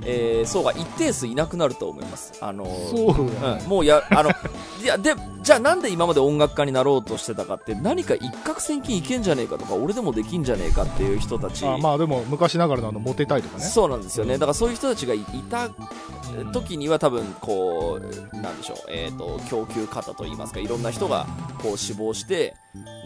[0.05, 2.35] えー層が一定数いなくなると思います。
[2.41, 3.55] あのそうや。
[3.57, 4.31] ねうん、もうや、あの、
[4.83, 11.67] いや、で、じゃあなんで今まで音楽家になろうとしてたかって、何か一攫千金いけんじゃねえかとか、俺でもできんじゃねえかっていう人たち。
[11.67, 13.65] あまあでも昔ながらのあのモテたいとかね。
[13.65, 14.35] そうなんですよね。
[14.35, 14.41] うん。
[14.41, 21.27] だからそういう人たちがいいたうん時には多分、こう、なんでしょう、えっ、と、供給方といいますか、いろんな人が、
[21.63, 22.55] こう死亡して、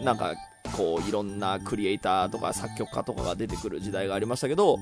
[0.03, 0.33] なんか、
[0.77, 4.79] こう、いろんなクリエイターとか作曲家とかが出てくる時代がありましたけど、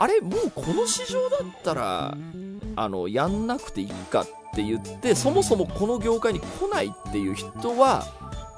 [0.00, 2.16] あれ、もうこの市場だったら、
[2.76, 8.04] あの、やんなくていいかって言って、そもそもこの業界に来ないっていう人は、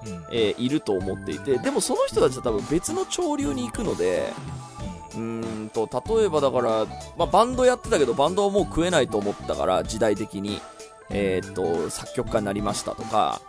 [0.05, 4.33] うんうんえーいると思っていて、でもその人たちは多分別の潮流に行くので、
[5.14, 6.87] うーんと、例えばだから、
[7.19, 10.61] まあ、バンドやってたけど、バンドはもう食えないと思ったから、時代的に。
[11.11, 13.40] えーっと、作曲家になりましたとか、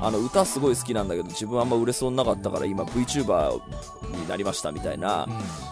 [0.00, 3.60] あの、歌すごい好きなんだけど、自分あんま売れそうになかったから、今 VTuber
[4.16, 5.26] になりましたみたいな、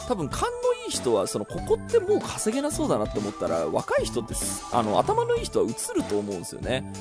[0.09, 0.49] 多分勘の
[0.86, 6.93] いい人はそのここってもう稼げなそうだなって思ったら若い人ってすあの頭のいい人は映ると思うんですよね、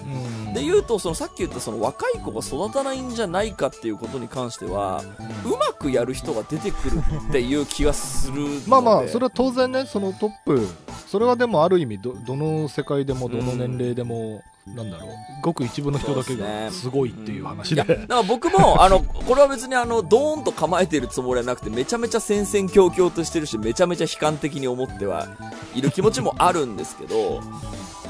[0.48, 0.54] うん。
[0.54, 5.04] で言うとそのさっき言ったその若い子が育たないんじゃないかっていうことに関しては
[5.46, 8.62] うまくやる人が出てくるっていう気がするので。
[8.68, 10.68] まあまあそれは当然ねそのトップ
[11.08, 15.10] それはでもある意味どどの世界でもどの年齢でも、なんだろう。
[15.42, 17.76] ごく一部の人だけがすごいっていう話で。
[17.76, 25.28] いやだから僕も あのこれは別にあのドーンと構えてるつもりはなくてめちゃめちゃ戦々恐々としてるしめちゃめちゃ悲観的に思っては
[25.76, 27.42] いる気持ちもあるんですけど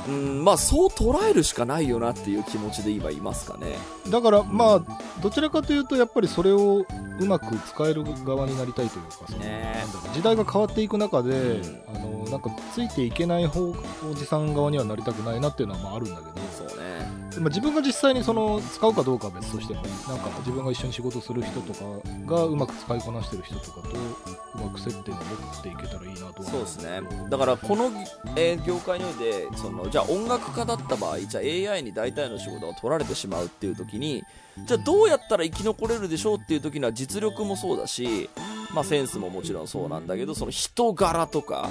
[0.07, 3.77] うんまあそう捉えるしかないよなっていう気持ちで今いますかね
[4.09, 4.81] だからまあ
[5.21, 6.85] どちらかというとやっぱりそれを
[7.19, 9.83] うまく使える側になりたいというかそのね。
[10.13, 11.81] 時代が変わっていく中で、うん。
[11.95, 13.73] あのなんかついていけない方
[14.09, 17.05] おじさん側にはなりたくないなっていうのはまああるんだけどそうね。
[17.39, 21.79] まあ、自分が実際にその使うかどうかは別としてもなんか自分が一緒に仕事する人とか
[22.25, 27.01] がうまく使いこなしてる人とかとうまく接点を持っていけたらいいなとそうですね。
[27.29, 27.91] だからこの、
[28.35, 34.23] えー業界においてそのじゃあ音楽家だった場合じゃあ AI に大体の仕事が取られてしまうっていう時に
[34.65, 38.29] じゃあどうやったら生き残れるでしょうっていう時には実力もそうだし、
[38.73, 41.69] まあ、センスももちろんそうなんだけどその人柄とか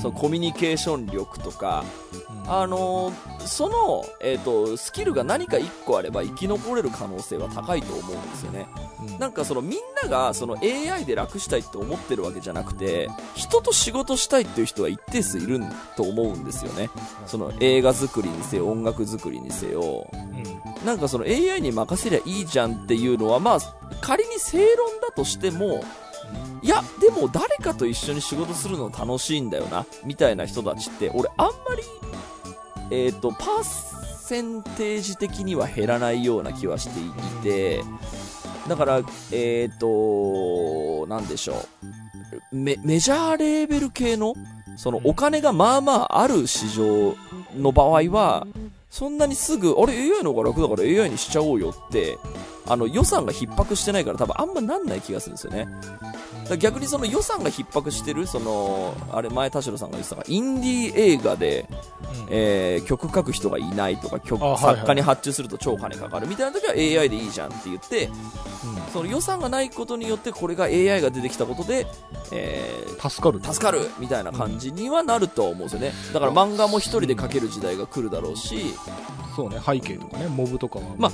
[0.00, 1.84] そのコミュニケーション力とか、
[2.44, 2.52] うん。
[2.52, 8.68] あのーその、えー、とスキルが何か1個あれば生き残れる可能性は高いと思うんですよね。
[9.00, 9.18] うん。
[9.18, 15.60] なんかそのみんながその AI で楽したいって思ってるわけじゃなくて人と仕事したいっていう人は一定数いる
[15.96, 16.90] と思うんですよね。
[17.26, 20.08] その映画作りにせよ音楽作りにせよ。
[20.12, 20.86] うん。
[20.86, 23.58] なんかその AI に任せりゃいいじゃんっていうのはまあ
[24.00, 25.82] 仮に正論だとしても、
[26.62, 31.82] いや、でも誰かと一緒に仕事するの楽しいんだよな、みたいな人たちって、俺あんまり、
[32.90, 37.82] えっ、と、パーセンテージ的には減らないような気はしていて、
[38.68, 41.90] だから、えっ、と、なんでしょう。
[42.52, 44.34] メメジャーレーベル系の、
[44.76, 47.16] そのお金がまあまあある市場
[47.56, 48.46] の場合は、
[48.90, 52.18] そんなにすぐ、あれ AI の方が楽だから AI にしちゃおうよって、
[52.70, 55.66] あの予算が逼迫してないから多分あんまなんない気がするんですよね。
[56.48, 61.68] だ逆にその予算が逼迫してる、その、あれ前田代さんが言ってたインディー映画で、
[62.28, 68.08] えー曲書く人がいないとか曲、あはいはい作家に発注すると超金かかるみたいな時は AI でいいじゃんって言って、
[68.92, 71.86] その予算がないことによってこれが AI が出てきたことで、
[72.32, 75.92] えー助かる助かるみたいな感じにはなると思うんですよね。
[76.12, 78.74] だから漫画も一人で描ける時代が来るだろうし、
[79.40, 81.12] そうね背景とかねモブとかはまあ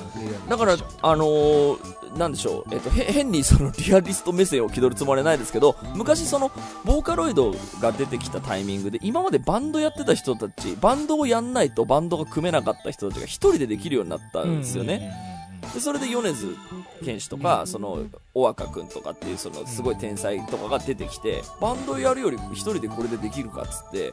[0.49, 6.51] だからあのーなんでしょう、えっと、へ変にそのリアリスト目線を気取るつもりはないですけど、昔その、
[6.85, 15.36] ボーカロイドが出てきたタイミングで、今までバンドやってた人たち、バンドをやんないとバンドが組めなかった人たちが一人でできるようになったんですよね。
[15.77, 16.57] でそれで米津
[17.03, 24.09] 玄師とか、その、小若くんとかっていう、その、すごい天才とかが出てきて、バンドやるより一人でこれでできるかっつって、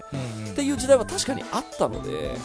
[0.52, 2.36] っていう時代は確かにあったので、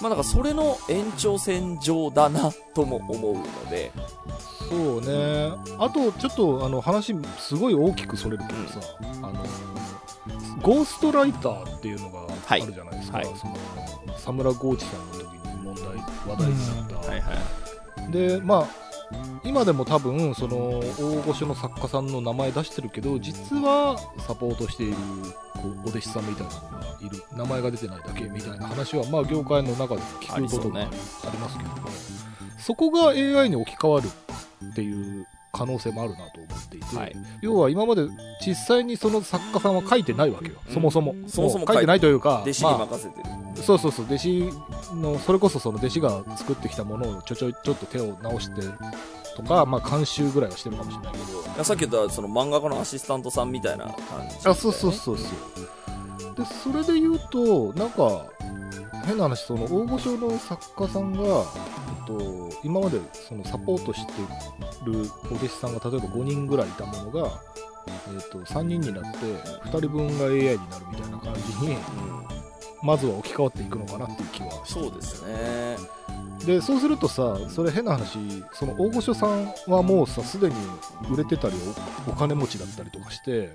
[0.00, 3.90] まあだからそれの延長線上だなとも思うので、
[4.68, 5.52] そうね。
[5.80, 8.80] あとちょっとあの話すごい大きくそれるけどさ、
[9.22, 9.44] あの
[10.62, 13.26] ゴーストライターっていうのがあるじゃないですか、はい。
[13.26, 13.56] はいその
[14.16, 17.61] サムラゴーチさんの時に問題話題になった、はいはい。
[18.10, 18.82] でまあ
[19.44, 24.96] 今でも多分その大御所の作家さんの名前出してるけど実はサポートしている
[25.84, 30.90] お弟子さんみたいなのがいる名前が出てないだけみたいな話はまあ業界の中で聞くこともあり
[31.32, 31.76] りますけども
[32.58, 34.06] そこが AI に置き換わる
[34.70, 37.16] っていう可能性もあるなと思っていて、はい。
[37.42, 38.08] 要は今まで
[38.44, 40.74] 実際にその作家さんは書いてないわけよ、うん。
[40.74, 41.14] そもそも。
[41.26, 43.24] そもそもう書いてないというか弟子にまあ任せてる。
[43.62, 44.06] そうそうそう。
[44.06, 44.50] 弟子
[44.94, 48.62] のそれこそその弟子が作ってきたものをちょちょいちょっと手を直して
[49.36, 51.42] とか、まあ、監修ぐらいはしてるかもしれないけど。
[51.42, 53.94] いやさっき言ったその漫画家のアシスタントさんみたいな感
[54.28, 55.26] じ、あそうそうそうそう
[56.36, 58.26] でそれで言うとなんか
[59.04, 64.12] 変な話その大御所の作家さんが、えっと、今までそのサポートして
[64.84, 67.40] るお弟子さんが例えば5人ぐらいいたものが、
[68.14, 71.76] えっと、3人になって2人分が AI になるみたいな感じに、
[72.82, 75.76] まずは置き換わっていくのかなっていう気はそうですね。
[76.44, 78.18] でそうするとさそれ変な話
[78.52, 80.54] その大御所さんはもうさすでに
[81.08, 81.54] 売れてたり
[82.08, 83.52] おお金持ちだったりとかして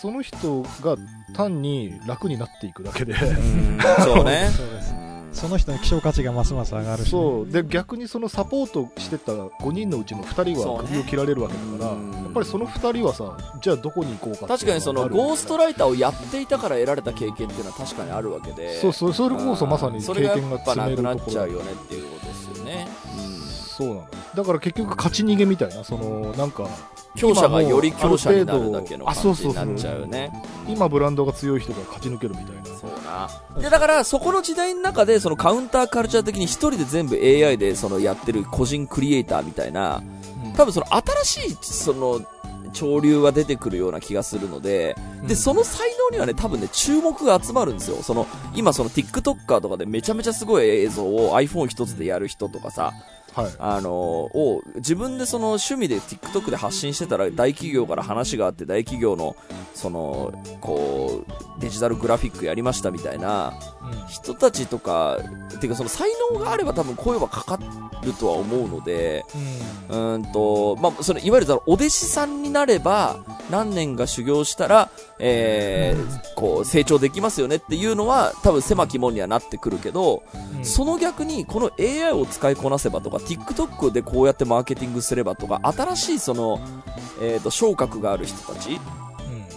[0.00, 0.96] その人が
[1.34, 4.48] 単に楽になっていくだけでうん、そうね。
[5.34, 7.50] その人の希少価値がますます上がるし、そう。
[7.50, 10.82] で逆にそのサポートしてた5人のうちの2人そうね。
[10.82, 12.12] は首を切られるわけだから、うん。
[12.12, 18.80] やっぱりその2人はさじゃあどこに行こうか確かにそのゴーストラライターをやっていたから得られた経験っていうのは確かにあるわけで。
[18.80, 22.88] そうそうそれこそまさに経それがや験がっぱな積めるくなっちゃところうよねっていうことですよね、
[23.78, 24.06] そうなの。
[24.34, 26.68] だから結局勝ち逃げみたいなそのなんかうん、
[27.14, 30.32] 強者がより強者になるだけの感じになっちゃうよね
[30.68, 32.64] 今ブランドが強い人が勝ち抜けるみたいな。
[32.64, 32.90] そう
[33.54, 33.60] な。
[33.60, 40.02] でだからそこの時代の中でそのカウンターカルチャー的に一人で全部 AI でそのやってる個人クリエイターみたいな
[40.56, 42.20] 多分その新しいその
[42.74, 44.96] 潮流が出てくるような気がするので、
[45.26, 48.02] で、その才能にはね、多分ね、注目が集まるんですよ。
[48.02, 52.92] その、今その TikToker とかでめちゃめちゃすごい映像を iPhone 一つでやる人とかさ、
[53.34, 53.52] はい。
[53.58, 59.36] あのを、自分でその趣味で TikTok で発信してたら大企業から話があって大企業の、
[59.74, 63.54] その、こう、デジタルグラフィックやりましたみたいな
[64.08, 65.18] 人たちとか、
[65.54, 67.58] っていうかその才能があれば多分声はかか
[68.02, 69.24] るとは思うので、
[69.88, 73.16] うーんと、まあ、その、いわゆるお弟子さんになれば、
[73.50, 80.22] 何年か修行したら、えー、こう、成長できますよねっていうのは、多分狭き門にはなってくるけど、
[80.62, 86.60] その逆に、この AI を使いこなせばとか、TikTok でこうやってマーケティングすればとか、新しいその、
[87.20, 88.80] えっ、と、昇格がある人たち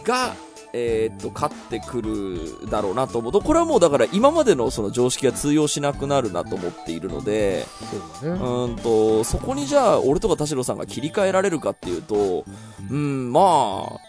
[0.04, 0.36] が、
[0.74, 3.32] えっ、と、勝ってくるだろうなと思う。
[3.32, 7.66] と、これはもうだから今までのその常識が通用しなくなるなと思っているので、
[8.22, 12.46] そうだね、うーんと、そこにじゃあ、俺とか田代さんが切り替えられるかっていうと、
[12.90, 14.08] うん、まあ、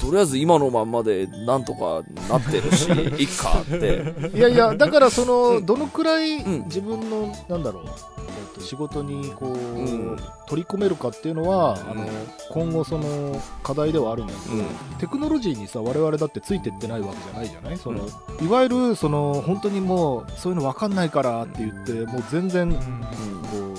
[0.00, 4.14] とりあえず今のまんまでなんとかなってるし、 いっかって。
[4.34, 6.64] いやいや、だからその、どのくらいうん。
[6.66, 8.15] 自分の、なんだろう、えっと
[8.60, 10.16] 仕事にこう、ん。
[10.46, 11.90] 取り込めるかっていうのは、うん。
[11.90, 12.06] あの
[12.50, 14.64] 今後、その課題ではあるんだけど、うん。
[14.98, 18.06] テクノロジーにさ、我々だってついてってないわけじゃないじゃない、その
[18.40, 22.76] いわゆるその本当にもう、そういうの分かんないからって言って、もう全然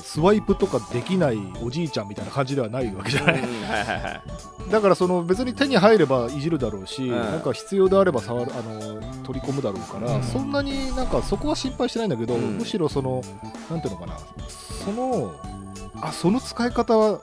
[0.07, 3.43] スワイプとかできないおじいちゃんみたいな感じではないわけじゃない、
[4.71, 7.11] だからその別に手に入ればいじるだろうし、うん。
[7.11, 10.23] なんか必要であれば触るあの取り込むだろうから、うん。
[10.23, 12.57] そんなになんかそこは心配してないんだけど、うん。
[12.57, 13.21] むしろその
[13.69, 14.17] なんていうのかな
[14.85, 15.35] その
[16.01, 17.19] あその使い方は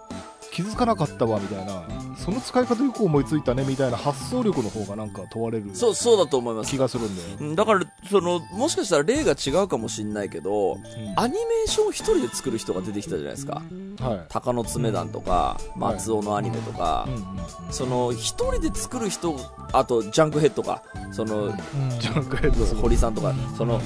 [0.55, 1.82] 気づかなかったわみたいな、
[2.16, 6.70] その使い方よく思いついたねみたいな発想力の方がなんか問われるそうそうだと思います。
[6.70, 10.78] 気がするんだよ、うんだからそのもしかしたら例が違うかもしれないけど
[11.16, 13.62] アニメーションを一人で作る人が出てきたじゃないですか。
[14.00, 14.26] はい。
[14.28, 17.24] 鷹の爪団とか松尾のアニメとか、うんうん
[17.70, 19.36] その一人で作る人
[19.72, 20.82] あとジャンクヘッドか。
[21.11, 21.57] そのうん。
[21.98, 22.80] ジャンクヘッド。
[22.80, 23.80] 堀さんとかその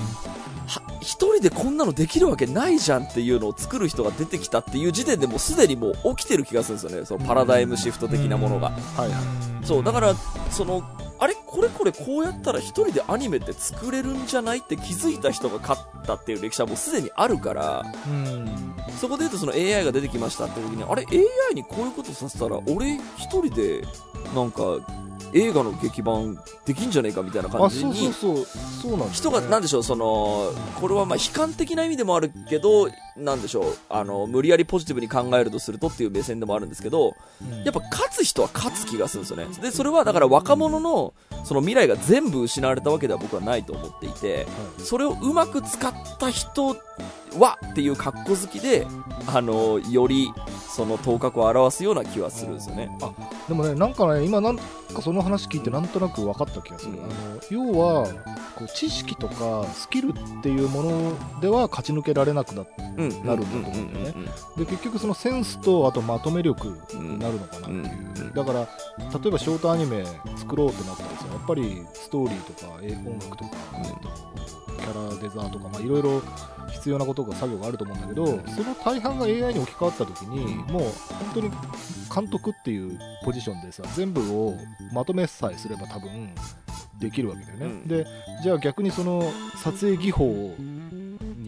[0.68, 7.06] は一人でこんなのできるわけないじゃんっていうのを作る人が出てきたっていう時点でもうすでにもう起きてる気がするんですよね。
[7.06, 9.16] そのパラダイムシフト的なものが、はいは
[9.62, 9.66] い。
[9.66, 10.14] そうだから
[10.50, 10.82] その
[11.20, 18.74] あれこれこれこうやったら一人でアニメって作れるんじゃないって気づいた人が勝ったっていう歴史はもうすでにあるからうん。
[19.00, 23.82] そこで言うとその AI が出てきましたって時にあれ AI にこういうことさせたら俺一人で
[24.34, 24.62] なんか
[25.32, 28.12] 映画の劇版できんじゃねえかみたいな感じに
[29.12, 32.88] 人がなんでしょうそのこれはまあ悲観的な意味でもあるけど
[33.18, 33.64] なんでしょう。
[33.88, 37.64] あの無理やりポジティブに考えるとするとっていう目線でもあるんですけどうん。
[37.64, 39.46] やっぱ勝つ人は勝つ気がするんですよね。
[39.60, 41.14] でそれはだから若者の
[41.44, 44.46] その未来が全部失われたわけでは僕はないと思っていて
[44.78, 46.76] それをうまく使った人
[47.38, 48.86] はっていう格好好きで
[49.26, 50.32] あのより
[50.68, 52.88] その頭角を表すような気はするんですよね。
[53.48, 54.62] でもね、なんかね、今、なんか
[55.02, 56.98] その話聞いて、なんとなく分かった気がする、うん。
[56.98, 58.06] あの要は
[58.54, 62.68] こう知識とかスキルっていうものでは勝ち抜けられなくなっ
[63.24, 64.14] なるんだと思うんだよね。
[64.56, 70.04] で結局、そのセンスとあとまとめ力になるのかなっていう、だから、例えばショートアニメ
[70.36, 74.28] 作ろうってなったらさ、やっぱりストーリーとか、音楽とか、えっと
[74.78, 76.22] キャラデザーとか、いろいろ
[76.72, 78.32] 必要なことが作業があると思うんだけど、そ
[78.62, 80.90] の大半が AI に置き換わった時に、もう本
[81.34, 81.50] 当に
[82.14, 84.56] 監督っていうポジションでさ全部を
[84.92, 86.34] まとめさえすれば多分
[86.98, 88.06] できるわけだよね、うんで
[88.42, 89.22] じゃあ逆にその
[89.56, 90.54] 撮影技法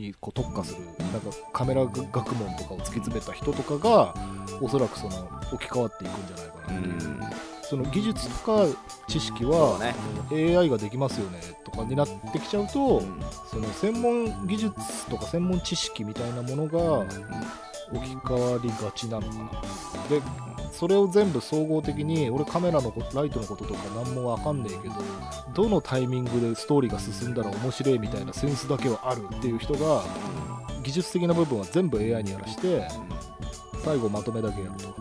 [0.00, 4.14] にこう特化するなんかカメラ学問とかを突き詰めた人とかが
[4.60, 7.20] おそらくその置き換わっていくんじゃないかなっていう、
[7.62, 8.66] その技術とか
[9.06, 10.56] 知識そはう、ね。
[10.56, 13.20] AI ができますよねとかになってきちゃうと、うん。
[13.50, 17.06] その専門技術とか専門知識みたいなものが
[17.92, 19.44] 置き換わりがちなのかな。
[20.08, 20.22] で
[20.72, 24.94] それを全部総合的に俺カメラのライトのこととか何も分かんねえけど
[25.52, 30.04] どのタイミングでストーリーが進んだら面白いみたいなセンスだけはあるっていう人が
[30.82, 32.88] 技術的な部分は全部 AI にやらして
[33.84, 34.94] 最後まとめだけやると。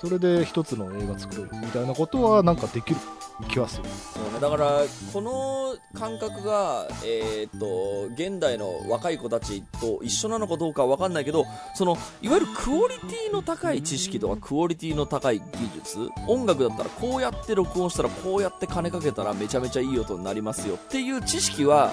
[0.00, 3.00] それで一つの映画作るみたいなことはなんかできる
[3.48, 3.84] 気はする。
[4.14, 4.82] そうね、だから
[5.12, 11.44] この感覚が、えーっと現代の若い子たちと一緒なのかどうかは分かんないけど
[11.74, 21.92] そのいわゆるクオリティの高い知識とかクオリティの高い技術音楽だったらこうやって録音したらこうやって金かけたらめちゃめちゃいい音になりますよっていう知識は、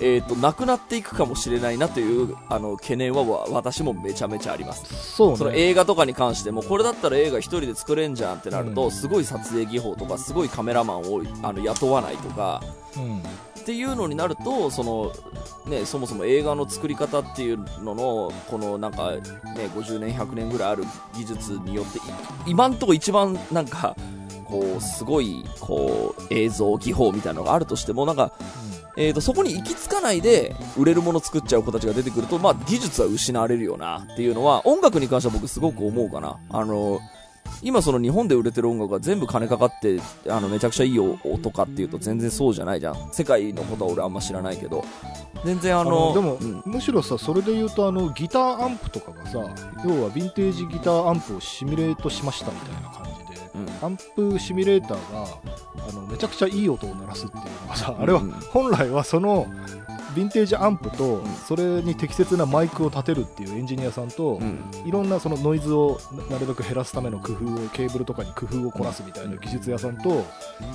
[0.00, 5.14] えーっとなくなっていくかもしれないなというあの懸念はわ私もめちゃめちゃあります。
[5.16, 5.36] そうね。
[5.36, 8.90] その映画とかに関してもこれだったら映画一人で作れんじゃんってなると、うん。
[8.90, 12.62] すごい撮影技法とかすごいカメラマンをあの雇わないとか
[12.96, 13.22] うん
[13.60, 15.12] っていうのになるとその、
[15.66, 19.20] ね、そもそも映画の作り方っていうののこのなんか、ね、
[19.74, 22.00] 50年100年ぐらいある技術によってい
[22.46, 23.94] 今んとこ一番なんか
[24.46, 28.32] こうすごいこう映像技法みたいなのがあるとしてもなんか、
[28.96, 36.38] えー、とそこに行き着かないで売れるもの作っちゃう子たちが出てくると、まあ、技術は失われるよなっていうのは音楽に関しては僕すごく思うかな。
[36.50, 37.00] あの
[37.62, 43.10] 今その日本で売れてる音楽が全部金かかってあのめちゃくちゃいい音かっていうと全然そうじゃないじゃん。
[43.12, 44.84] 世界のことは俺あんま知らないけど。
[45.44, 52.99] 全然ああののでも、うんむしろさそれで言うとあのギターアンプとかがさ要はヴィンテージギターアンプをシミュレートしましたみたいな感じ
[53.82, 55.26] アンプシミュレーターが
[55.88, 58.30] あのめちゃくちゃいい音を鳴らすっていうのがさあれはうん。
[58.30, 59.46] 本来はその
[60.14, 61.26] ヴィンテージアンプとん。
[61.46, 64.64] それに適切なマイクを立てるっていうエンジニアさんと、うん。
[64.84, 70.24] いろんなそのノイズをななるべく減らすための工夫をケーブルとかに工夫をこなすみたいな技術屋さんと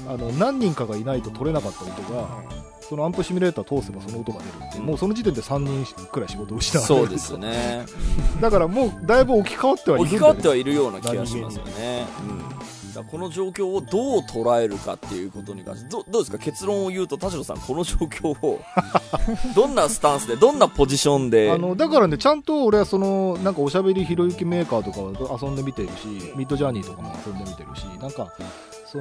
[0.08, 2.44] あの何人かがいないと取れなかった音が
[2.82, 4.88] そのアンプシミュレーター通せばその音が出るっていううん。
[4.88, 7.86] もうその時点で3人くらい仕事を失わそうですね。
[8.40, 12.65] だからもうだいぶ置き換わってはいるね置き換わってはいるような気がしますよね、うん
[12.96, 15.90] だこの状況をどう捉えるかっていうことに関して。
[15.90, 16.38] どどうですか？
[16.38, 18.60] 結論を言うと田代さんこの状況を
[19.56, 21.52] どんなスタンスでどんなポジションで？
[21.52, 25.02] あのだからねちゃんと俺はそのなんかおしゃべりひろゆきメーカーとか
[25.34, 28.32] は遊んでみてるしミッドジャーニーとかも遊んでみてるしなんか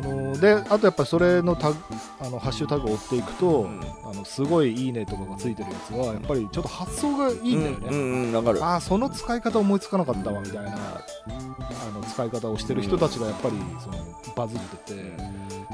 [0.02, 1.76] そのであとやっぱりそれのタグ
[2.20, 3.80] あのハッシュタグを追っていくと、うん。
[4.04, 13.96] あのすごいいいねとかがついてるやつはやっぱりちょっと発想がいいんだよね、うんうんうんああその使い方思いつかなかったわみたいなあの使い方をしてる人たちがやっぱりその
[14.36, 15.12] バズってて、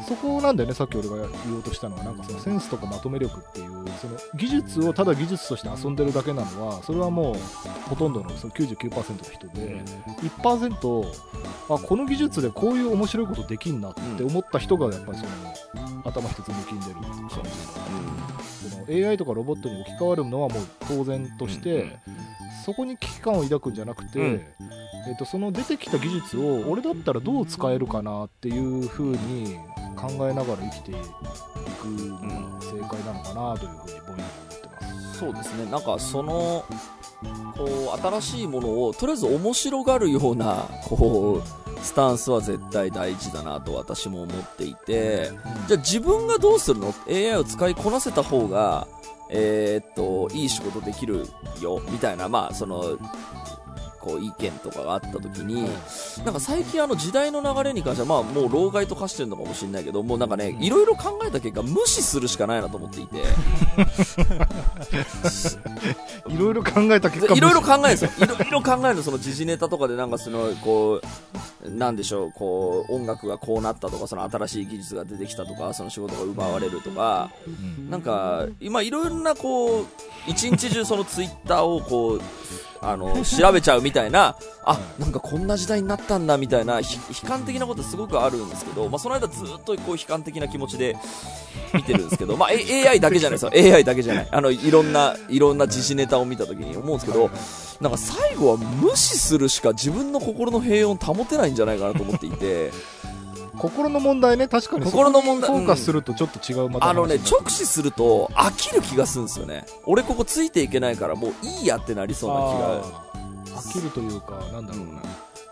[0.07, 2.05] そこなんだよねさっき俺が言おうとしたのは。
[2.05, 3.71] なんかそのセンスとかまとめ力っていう
[4.01, 7.35] その技術をただ技術として遊んでるだけなのはそれはもう
[7.89, 9.83] ほとんどのその99%の人で
[10.23, 11.13] 1%
[11.75, 17.35] あこの技術でこういう面白いことできんなって思った人がやっぱりその頭一つ抜きんでる感じ。
[18.71, 21.99] その AI とかロボットに置き換わるのはもう当然として、
[22.65, 24.43] そこに危機感を抱くんじゃなくて、うん。
[25.09, 29.57] えっとその出てきた技術を俺だったらどう使えるかなっていう風に
[30.01, 35.19] 考えながら生きていくのが正解なのかなという風にぼんやり思ってます。
[35.19, 35.71] そうですね。
[35.71, 36.65] なんかその
[37.57, 45.31] こう新しいものをとりあえず面白がるようなこうスタンスは絶対大事だなと私も思っていて
[45.69, 48.87] じゃあ自分がどうするの？AI を使いこなせた方が
[49.29, 51.27] えーっといい仕事できる
[51.61, 52.99] よみたいなまあその
[54.01, 55.69] こう意見とかがあった時に、
[56.25, 63.23] なんか最近あの時代の流れに関してはまあもう老害と化してるのかもしれないけどもうなんかねいろいろ考えた結果無視するしかないなと思っていて。
[66.29, 68.11] いろいろ考えた結果いろいろ考えるんですよ。
[68.19, 71.01] いろいろ考えるの、その時事ネタとかでなんかその、こ
[71.65, 77.31] う、なんでしょう、こう、音楽がこうなったとか、その新しい技術が出てきたとか、その仕事が奪われるとか、
[77.89, 79.87] なんか、今いろんなこう、
[80.27, 82.21] 一日中そのツイッターをこう、
[82.83, 83.90] あの、調べちゃうみたいな、
[84.65, 90.97] あ、なんかこんな時代になったんだみたいな、ひ悲観的なことすごくあるんですけど、まあその間ずっとこう悲観的な気持ちで
[91.75, 93.75] 見てるんですけど、まあ AI だけじゃないですよ。
[93.75, 94.29] AI だけじゃない。
[94.31, 97.31] あの、いろんな、いろんな時事ネタを見たときに思うんですけど、
[97.81, 102.71] なんか最後は無視するしか自分の心の平穏を保てないんじゃないかなと思っていて、
[103.61, 109.67] 心の問題ね確かに心の問題フォーカスするとちょっと違うまたあのね、直視すると飽きる気がするんですよね。
[109.85, 113.10] 俺ここついていけないからもういいやってなりそうな気が。
[113.55, 115.03] 飽きるというかなんだろうな、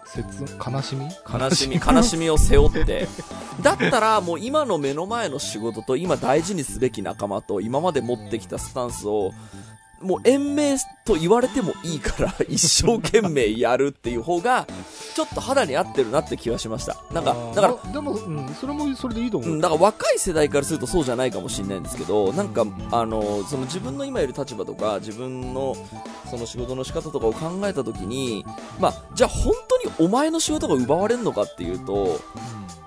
[0.06, 0.24] 切
[0.58, 1.04] 悲しみ？
[1.04, 3.08] 悲しみ、悲しみを背負って。
[3.62, 9.32] だったら、もう今の目の前の仕事と、今大事にすべき仲間と、今まで持ってきたスタンスを、
[10.00, 14.66] もう延命と言われてもいいから、 一生懸命やるっていう方が、
[15.14, 16.96] ちょっと肌に合ってるなって気はしました。
[17.12, 25.76] なんかだから、でも、うん、それもそれでいいと思う、うん、だから若い世代からするとそうじゃないかもしれないんですけど、なんか、あの、その自分の今いる立場とか、自分の
[26.30, 28.44] その仕事の仕方とかを考えたときに、
[28.78, 32.20] まあ、じゃあ本当にお前の仕事が奪われるのかっていうと、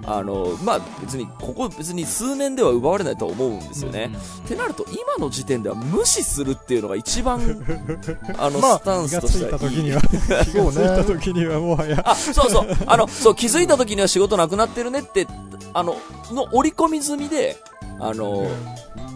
[0.06, 4.12] あの、まあ別に、ここ別に数年では奪われないとは思うんですよね。
[4.46, 7.40] ってなると、今の時点では無視するっていうのが一番、
[8.38, 9.52] あの、まあスタンス気がついとしてはいい。
[9.52, 10.02] た時には、
[10.46, 12.68] 気がついた時にはもはや、あ、そうそう。
[12.86, 15.28] あの、そう、気づいた時には仕事なくなってるねって、
[15.74, 15.96] あの、
[16.32, 17.58] の織り込み済みで、
[18.00, 18.48] あの、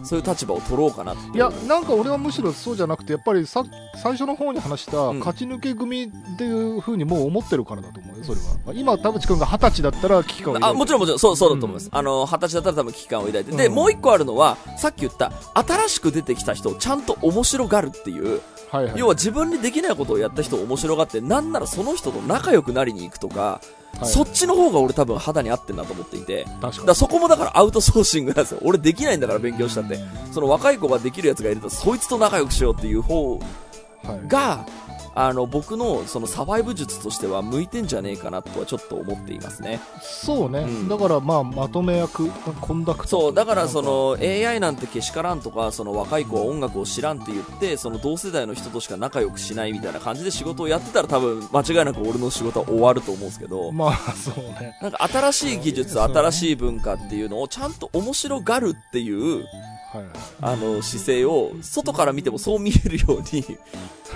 [0.06, 3.64] そういう立場を取ろうかなっていやなんか俺はむしろそうじゃなくてやっぱりさ
[3.96, 6.08] 最初の方に話したうん勝ち抜け組っ
[6.38, 11.88] ていうふうにもう思ってるからだと思うよそれは今田淵君が二十歳だったら危機感をもちろんもちろん、そう、そうだと思います。
[11.90, 13.50] あの、二十歳だったら多分危機感を抱いて。
[13.52, 23.66] で、うんもう一個あるのは、さっき言った、新しく出てきた人をちゃんと面白がるっていう、はいはい要は自分にできないことをやった人を面白がって、なんならその人と仲良くなりに行くとか、はい
[24.04, 28.60] そっちの方が俺多分肌に合ってんなと思っていて、確かだそこもだからアウトソーシングなんですよ。
[28.62, 29.96] 俺できないんだから勉強したって。
[29.96, 30.02] に
[30.32, 33.40] その若い子ができるやつがいると、そいつと仲良くしようっていう方は
[34.22, 34.66] いが、
[35.18, 39.80] あの、僕のそのサバイブ術としては向いてんじゃねえかなとはちょっと思っていますね。
[40.02, 40.88] そうね、うん。
[40.88, 42.28] だからまあまとめ役
[42.60, 54.76] コンダクターそう、だからその AI なんてけしからんとか、その若い子は音楽を知らんって言って、その同世代の人としか仲良くしないみたいな感じで仕事をやってたら多分間違いなく俺の仕事は終わると思うんですけど、まあそうね。
[54.82, 59.46] なんか新しい技術、新しい文化っていうのをちゃんと面白がるっていう、
[60.40, 63.44] あの姿勢を外から見てもそう見えるように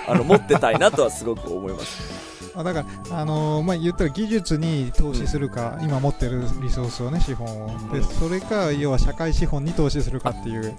[0.07, 2.30] あの持ってたいなとはすごく思います。
[2.55, 7.69] あだから、あのーまあ、言ったら技術に投資するか、今持ってるリソースをね、資本を。
[7.93, 8.05] で、うん。
[8.05, 10.77] それか、要は社会資本に投資するかっていう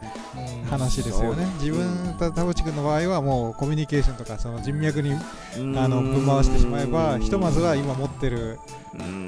[0.69, 1.45] 話ですよね。
[1.59, 8.59] 自分、た田淵君の場合はもうコミュニケーションとか、その人脈にあのぶん回してしまえば、ひとまずは今持ってる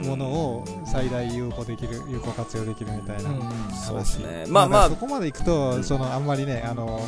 [0.03, 3.29] ものを最大有効できる、有効活用できるみたいな。
[3.73, 4.45] そうですね。
[4.49, 6.99] まあまあ、そこまでいくと、うんそのあんまりね、あの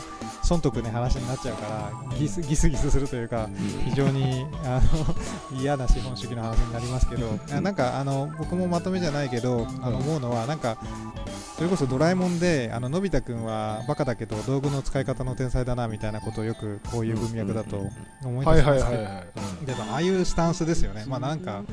[0.43, 3.49] 損得ね話になっちゃうから、ギスギスギスするというか、
[3.85, 5.15] 非常にあの
[5.53, 10.05] 嫌な資本主義の話になりますけど、あなんかあの僕もまとめじゃないけど、あのうん。
[10.05, 10.77] 思うのは、なんか、
[11.55, 17.89] それこそドラえもんで、あののび太くんはバカだけど、道具の使い方の天才だなみたいなことをよくこういう文脈だと
[18.23, 21.63] 思いはい出すけどああいうスタンスですよね、まあなんか、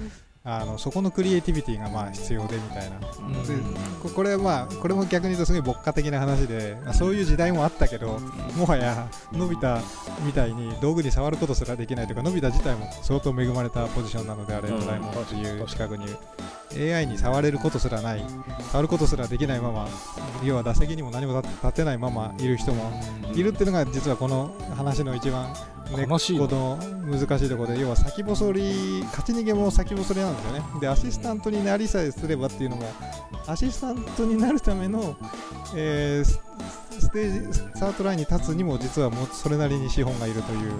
[0.44, 2.96] あのそこのクリエイティビティがまあ必要でみたいな。
[2.96, 3.32] うん。
[3.32, 3.54] で
[4.02, 8.18] ここれはまあこれも逆に言うとすごい牧歌的な話でまあそういう時代もあったけど
[8.56, 9.78] もはやのび太
[10.24, 15.12] みたいに道具に触ることすらできないというかのび太自体も相当恵まれたポジションなのであれうんドラえもん。
[15.12, 16.06] という資格に
[16.76, 18.24] AI に触れることすらない
[18.70, 19.88] 触ることすらできないまま
[20.44, 22.92] 要は打席にも何も立立てないままいる人も
[23.34, 25.54] いるっていうのが実はこの話の一番
[25.96, 30.62] 根っこの難しいところで要は先細り勝ち逃げも先細りなんですよね。
[30.80, 32.90] でアシスタントになりさえすればっていうのも
[33.46, 35.16] アシスタントになるための、
[35.74, 36.40] えース
[37.00, 40.72] ステージスタートラインに立つにも実はもうそれなりに資本がいるという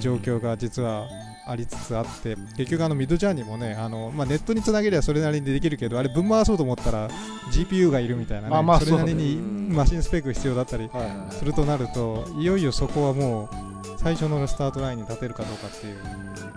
[0.00, 1.06] 状況が実は
[1.46, 7.08] ありつつあって結局あのミッドジャーニーもねあの、まあ、ネットにつなげりゃそれなりにできるけどあれぶん回そうと思ったら
[7.52, 10.88] GPU がいるみたいな、ねあまあそれなりにマシンスペック必要だったり
[11.30, 16.51] するとなるといよいよそこはもう最初のスタートラインに立てるかどうかっていう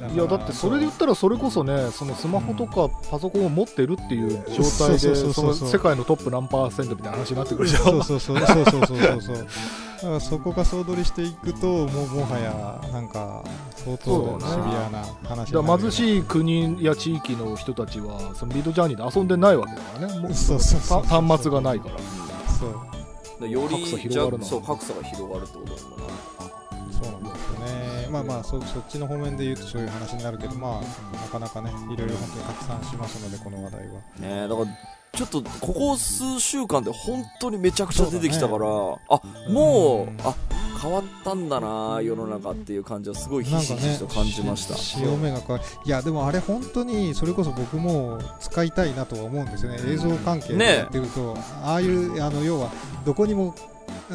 [0.00, 7.82] いやだってそれで言ったらそれこそねそのスマホとかパソコンを持ってるっていう状態で世界のトップ何パーセントみたいな話になってくるじゃん。
[7.82, 13.44] そうそうそうそうそうそうそうそうだからそこが総取りしていくともうもはやなんか
[13.76, 20.20] 相当シそうだよねビアな話だから貧いしい国や地域の人たちはそのミッドジャーニーで遊んでないわけだからね。
[20.20, 21.98] もうそうそうそうた端末がないから。
[22.58, 22.74] そう。
[23.42, 26.04] でより格差広がるそう格差が広がるってことだもんな。
[26.92, 33.94] そうなんですよねまあまあそそっちの方面で言うとそういう話になるけどまあなかなかねいろいろ本当に拡散しますのでこの話題は。
[33.94, 34.66] ねえだから
[35.12, 38.66] ちょっとここ数週間で本当にめちゃくちゃ出てきたから、
[39.08, 40.34] あもう、うんあ
[40.80, 49.78] 変わったんだな世の中っていう感じはすごいひしひしと感じました、潮目が変わいやでもあれ本当にそれこそ僕も使いたいなとは思うんですよね。
[49.86, 52.70] 映像関係でねやってると、ああいうあの要は
[53.04, 53.54] どこにも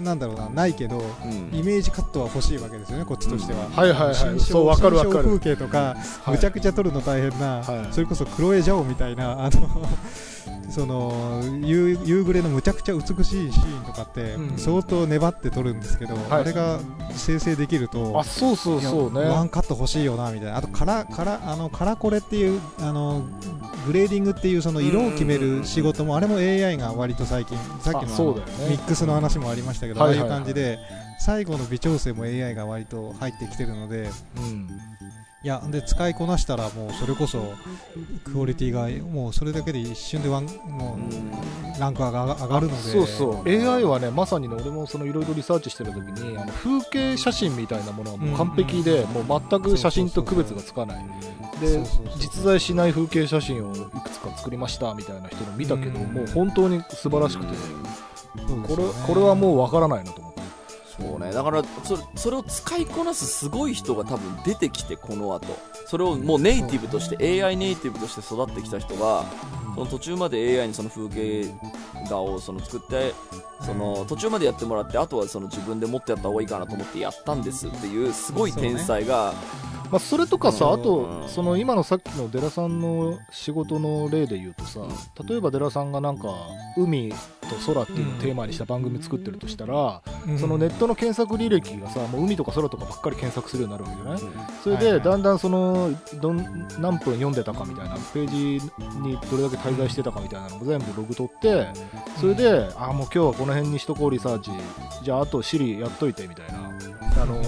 [0.01, 1.57] なんだろうなないけどうん。
[1.57, 4.39] イメージカットは欲しいわけですよねこっちとしては、はいはいはい。
[4.39, 5.23] そうわかるわかる。
[5.25, 5.95] 風景とか、は
[6.27, 6.31] い。
[6.31, 7.93] むちゃくちゃ撮るの大変な、はい。
[7.93, 9.69] それこそクロエ・ジャオみたいなあの
[10.69, 14.57] その夕夕暮れのむちゃくちゃ美しいシーンとかって、うん。
[14.57, 16.41] 相当粘って撮るんですけど、はい。
[16.41, 16.79] あれが
[17.11, 20.57] 生成できるとあそうそうそういやワンねカット欲しいよなみたいな。
[20.57, 23.23] あとカラカラあのカラコレっていうあの
[23.85, 28.33] グレーディングっていうその色を決める仕事もあれも AI が割と最近さっきの
[28.67, 30.79] ミックスの話もありましたけど、ああいう感じで
[31.19, 34.69] 最後の微調整も AI が割と入ってきてるのでうん。
[35.43, 37.53] いやで使いこなしたらもうそれこそ
[38.23, 42.91] クオリティがもうそれだけで一瞬でワンもうランクが上が上がるので。
[42.91, 43.47] そうそう。
[43.47, 51.05] AI はねまさにね俺もそのいろいろリサーチしてる時にあの風景写真みたいなものはもう完璧で、もう全く写真と区別がつかない。
[51.61, 51.79] で
[52.17, 56.11] 実在しない風景写真をいくつか作りましたみたいな人の見たけど、うん。
[56.11, 57.53] もう本当に素晴らしくて、
[58.47, 58.93] そうですよね。
[59.07, 60.41] これはもうわからないなと思って。
[60.97, 61.31] そうね。
[61.31, 65.47] だからそれそれを使いこなすすごい人が多分出てきてこの後。
[65.87, 69.23] それをもうネイティブとして AI ネイティブとして育ってきた人が
[69.75, 71.53] その途中まで AI にその風景
[72.09, 73.13] 画をその作って
[73.61, 79.33] その途中までやってもらってあとはその自分で持ってやった方がいいかなと思ってやったんですっていうすごい天才が
[79.91, 80.81] まあ、それとかさ、うん。
[80.81, 84.81] あと、その今のさっきのデラさんの仕事の例で言うとさ、
[85.27, 86.33] 例えばデラさんがなんか、
[86.77, 90.39] 海と空っていうのをテーマにした番組作ってるとしたら、うん。
[90.39, 95.91] そのネットの検索履歴がさ、もう海とか空とかばっかり検索するようになるわけじゃないそれで、だんだんその、
[96.21, 96.37] どん
[96.79, 101.67] 何分読んでたかみたいな、ページにどれだけ滞在してたかみたいなのも全部ログ取って、
[102.19, 104.51] それで、あ、もう今日はこの辺にしとこうリサーチ、
[105.03, 106.71] じゃああと Siri やっといてみたいな。
[107.21, 107.41] あの、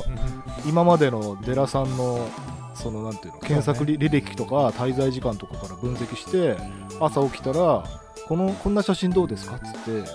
[0.66, 2.28] 今までのデラさんの
[2.74, 6.56] そのなんていうの検索履履歴とか滞在時間とかから分析して
[7.00, 7.84] 朝起きたら
[8.28, 10.10] このこんな写真どうですかっつって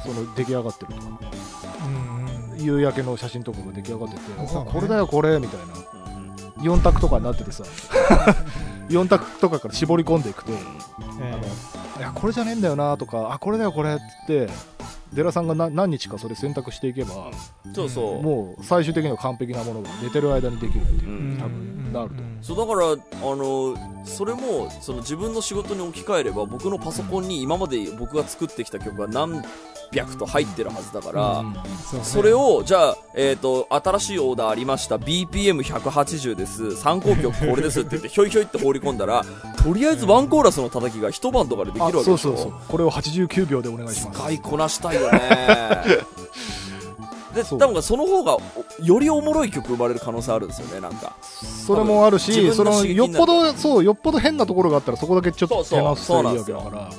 [0.00, 1.06] その出来上がってるとか。
[1.86, 2.62] うんうん。
[2.62, 4.48] 夕焼けの写真とかが出来上がってて、ね。
[4.54, 5.74] あこれだよこれみたいな。
[6.62, 7.64] 4択とかになっててさ。
[8.88, 11.32] 4択とかから絞り込んでいくとえ。
[11.32, 14.48] あのいやこれじゃねえんだよなとかあこれだよこれっつって
[15.14, 17.30] デラさんがな何日かそれ選択していけば
[17.72, 18.22] そうそう。
[18.22, 21.38] もう最終的には完璧なものが寝てる間にできるっていう、うん。
[21.38, 22.14] 多分なると。
[22.42, 29.42] そうだからあのそれもその自分の仕事に置き換えれば僕のパソコンに今まで僕が作ってきた曲が何
[29.92, 31.54] 百と入ってるはずだから、うん。
[31.54, 32.04] そうね。
[32.04, 34.96] それをじゃあ、えー、と新しいオーダーありました。
[34.96, 36.76] BPM180 です。
[36.76, 39.24] 参考曲これですって言って ひょいひょいって放り込んだら
[39.62, 42.14] とりあえずワンコーラスの叩きが一晩とかでできるわけでしょ。
[42.14, 42.52] あそうそうそう。
[42.68, 44.18] これを89秒でお願いします。
[44.18, 45.20] 使いこなしたいよね
[47.34, 51.16] で多分その方がおよりおもろい曲生まれる可能性あるんですよねなんか。
[51.66, 55.78] それもあるしそのよっぽどそうよっぽど変なところがあったらそこだけちょっとそうそう。
[55.78, 56.90] 手直しすればいいわけだから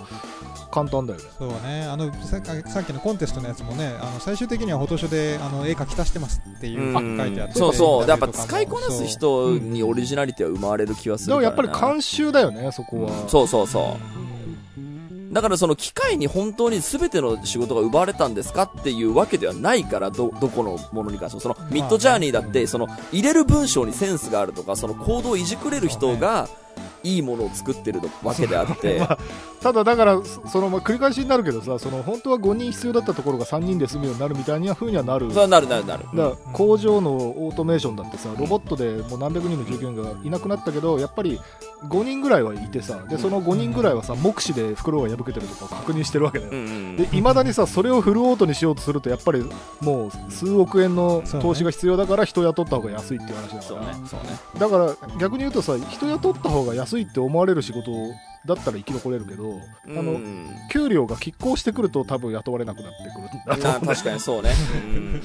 [0.72, 1.26] 簡単だよね。
[1.38, 7.18] そうね、あのささっきのコンテストのやつもね、あの最終的にはフォトショーであの絵描き足してますっていううん。
[7.18, 8.10] 書いてあって、そうそう。
[8.10, 11.80] やっぱ使いこなす人にオリジナリティは生まれる気はすでもやっるからな。
[11.80, 14.35] ぱり監修だよねそこは、そうそうそう。
[15.36, 21.42] だからその機械に本当に全ての仕事が奪われたんですかっていうわけではないから、ど、どこのものに関しても。
[21.42, 26.48] そのミッドジャーニーだって、その入れる文章にセンスがあるとか、そのコードをいじくれる人が、
[27.04, 29.18] いいものを作ってるわけであって、 まあ
[29.66, 35.28] ただだからそそのまあ繰り返しになるけどさその本当は5人必要だったところが3人で済むようになるみたいな風にはなる。
[35.30, 36.04] それはなるなるなる。
[36.14, 41.42] だ工場のオートメーションだってさロボットでもう何百人の従業員がいなくなったけどやっぱり
[41.90, 46.52] 5人ぐらいはいてさでその5人ぐらいはさ目視で袋が破けてるとかを確認してるわけだよ。
[47.12, 49.44] いまだにさそれをフルオートにしようとするとやっぱり
[49.82, 54.08] もう数億円の投資が必要だから人雇った方が安いっていう話だから、ね。
[54.08, 54.28] そうね。
[54.60, 57.90] だから逆に言うとさ人雇った方が安いって思われる仕事
[58.46, 63.26] だったら生き残れるけどあのうん給料が拮抗してくると多分雇われなくなってくる。
[63.26, 64.52] んだとな思う確かにそうね。
[64.74, 65.22] うん。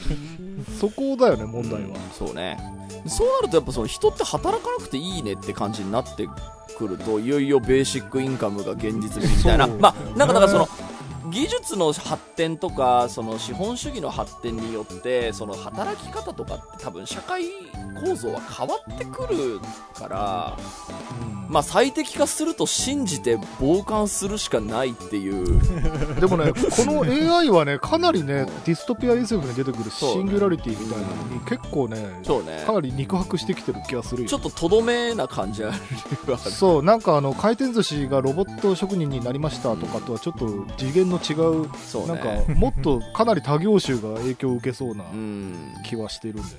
[0.78, 2.58] そこだよね問題は、そうね。
[3.06, 6.28] そうなるとやっぱその人って働かなくていいねって感じになって
[6.76, 9.66] くるといよいよベーシックインカムが現実味みたいな。
[9.66, 10.68] まあなんかだからその
[11.26, 17.44] 技術の発展とかその資本主義の発展によってその働き方とかって多分社会
[18.00, 19.60] 構造は変わってくる
[19.94, 20.56] から
[21.50, 25.60] まあ最適化すると信じて傍観するしかないっていう。
[26.20, 32.62] でもね、この AI はね、かなりね、ディストピア SF に出てくるシンギュラリティみたいなのに、結構ね、ね。
[32.64, 34.28] かなり肉薄してきてる気がするよ。
[34.28, 40.46] ちょっととどめな感じはあるそう、なんかあの、回転寿司がロボット職人になりましたとかとはちょっと
[40.78, 46.54] 次元の違う、そうなんかねもっとかなり他業種が影響を受けそうなうん気はしてるんだよね。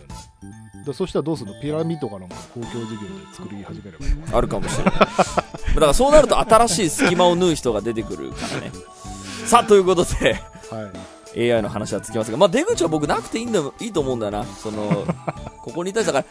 [0.85, 1.61] でそしたらどうするの？
[1.61, 4.93] ピラミッドかなんか公共事業で作り始めればいいあるかもしれない。
[5.73, 8.71] だからそうなると新しい隙間を縫う人が出てくるからね。
[9.45, 10.39] さあ、ということで、
[10.71, 10.77] な。
[10.77, 10.89] は
[11.35, 11.51] い。
[11.51, 14.45] AI の話はつきますが、まあ出口は僕なくていいんだ、いいと思うんだよな。
[14.45, 15.05] その、
[15.61, 16.29] ここに対してだか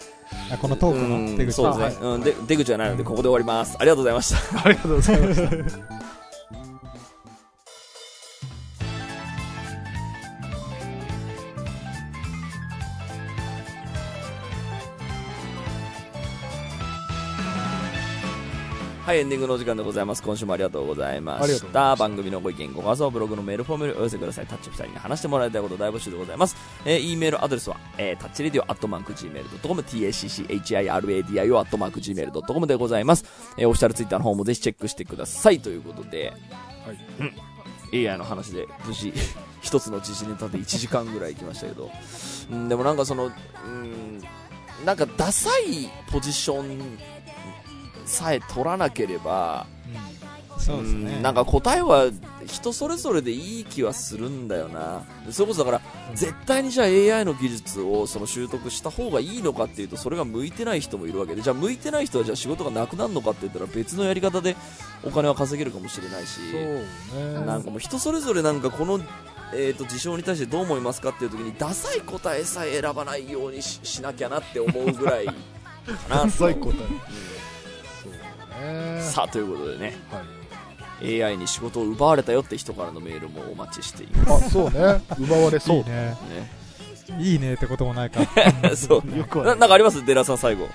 [0.51, 2.35] ら、あこのトークの出口そうですね、うんで。
[2.47, 3.77] 出口はないので、ここで終わります。
[3.79, 4.65] ありがとうございました。
[4.65, 6.20] ありがとうございました。
[19.11, 20.23] はい、エンディングのお時間でございます。
[20.23, 21.97] 今週もありがとうございました。
[21.97, 24.47] 番組のご意見、ご感想、ブログのメールフォームよりお寄せください。
[24.47, 26.55] タッチ2人に話してもらいたいこと大募集でございます。
[26.85, 33.25] えー、E メールアドレスは、えー、タッチレディオアットマーク Gmail.com、tacchiradio アットマーク Gmail.com でございます。
[33.57, 35.59] えー、オフィシャルツイッターの方もぜひチェックしてください。
[35.59, 36.33] ということで、
[36.87, 36.93] は
[37.93, 38.07] い。
[38.09, 39.13] AI の話で無事
[39.61, 41.91] 一つの時事ネタで1時間ぐらい行きましたけど、
[42.53, 44.23] うん、でもなんかその、うん、
[44.85, 46.97] なんかダサいポジション
[48.11, 49.67] さえ取らなければ、
[50.61, 51.15] そうですね。
[51.17, 52.11] うんなんか答えは
[52.47, 55.05] 人それぞれでいい気はするんだよな。
[55.31, 56.87] それこそだから絶対にじゃあ
[57.19, 61.43] AI の技術をその習得した方がいいのかっていうとそれが向いてない人もいるわけで。
[61.43, 64.57] じゃあ向いてない人はじゃあ仕事がなくなるのかって言ったら別のやり方で
[65.03, 66.41] お金は稼げるかもしれないし。
[66.51, 67.47] そうね。
[67.47, 69.01] なんかもう人それぞれなんかこの、
[69.55, 75.35] えー、と事象に対してどう思いますかっていう時にダサい答えさえ選ばないようにししなきゃなって思うぐらいか
[76.09, 76.31] なと。
[76.31, 76.85] 最高だよ。
[79.01, 79.97] さあということでね。
[80.11, 80.21] は
[81.03, 81.23] い。
[81.23, 85.01] AI に仕事を奪われたよって人からのメールもお待ちしていまあ、そうね。
[85.19, 85.77] 奪われそう。
[85.79, 86.17] いいね。
[87.07, 87.19] すね。
[87.23, 88.21] いいねってこともないか
[88.77, 89.55] そうよくはない。
[89.55, 90.05] ななんかあります？
[90.05, 90.69] デラさん最後。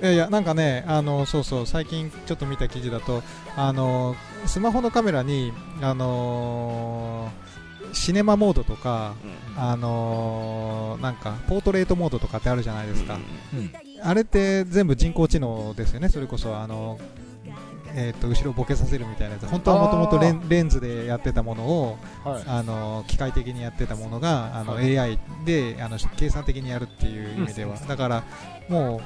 [0.00, 3.22] いやいやなんかねあのそうそう最近ちょっと見た記事だと
[3.56, 4.14] あの
[4.46, 5.52] スマホのカメラに
[5.82, 7.32] あの
[7.92, 9.14] シネマモードとか
[9.56, 13.18] あのなんかポートレートモードとかってあるじゃないですか、
[14.02, 16.98] あれって全部人工知能ですよね、それこそあの、
[17.94, 22.42] えー、と後ろをボケさせるみたいなやつ、本当はもともとレンズでやってたものをはい。
[22.46, 28.24] あの機械的にやってたものがあの、は AI であの計算的にやるっていう意味では、だから
[28.68, 29.00] もう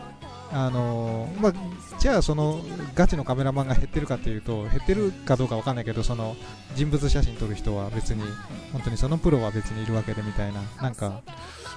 [0.55, 1.53] あのまあ、
[1.99, 2.61] じゃあその
[2.95, 6.36] ガチのカメラマンが減ってるかというと減ってるかどうかわかんないけどその
[6.74, 8.22] 人物写真撮る人は別に
[8.70, 11.22] 本当にそのプロは別にいるわけでみたいななんか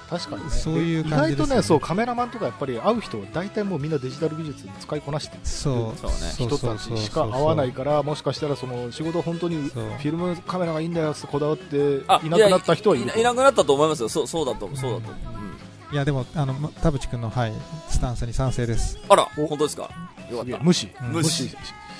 [0.08, 0.50] 確かにね。
[0.50, 1.46] そういう意感じですよね。
[1.46, 5.40] 外とね、そう、カメラマンとかやっぱり会う人は大体もうみんなデジタル技術使いこなしてる。
[5.44, 5.98] そう。
[6.00, 6.16] そうね。
[6.38, 13.08] 人たちしか会わないから、もしかしたらその仕事本当にフィルムカメラがいいんだよってこだわってあいなくなった人はいる。
[13.08, 14.08] やいいなくなったと思いますよ。
[14.08, 14.76] そうそうだと思う。
[14.78, 15.42] そうだと思う、
[15.88, 15.94] うん。
[15.94, 17.52] いやでもあのま田淵君のはい
[17.88, 18.98] スタンスに賛成です。
[19.08, 19.90] あらお本当ですか？
[20.30, 20.58] よかった。
[20.58, 20.88] 無視。
[21.00, 21.12] うん。
[21.12, 21.48] 無視。
[21.48, 21.56] し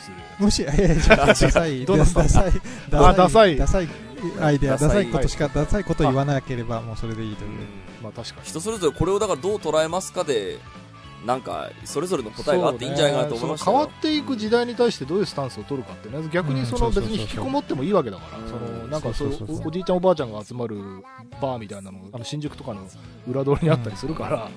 [0.06, 2.52] するもし、 いやいや ダサい、ダサい、
[2.92, 3.56] あダサい。
[3.56, 3.88] ダサい。
[4.40, 4.88] アイデア、ダサい。
[4.88, 7.50] ダサいことしか、ダサいこと言わなければもうそれでいいという。
[8.02, 8.46] まあ確かに。
[8.46, 10.58] 人それぞれこれをだからどう捉えますかで
[11.24, 13.72] なんかそれぞれの答えがあっていいんじゃないかなと思いましたね。
[13.72, 20.76] 変わよっていく時代に対してどういうスタンスを取るかってね逆にその別に引きこもってもいいわけだから、うんそのなんかそうおおじいちゃんおばあちゃんが集まる
[21.40, 22.86] バーみたいなのあの新宿とかの
[23.28, 24.48] 裏通りにあったりするから、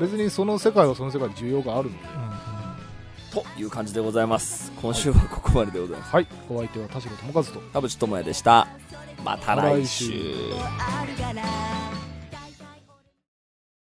[0.00, 2.02] 別にその世界はその世界で需要があるので、
[3.30, 8.66] という感じでございます今週はここまででございますはいお相手は田代智和と田淵智也でした
[9.24, 10.12] また来週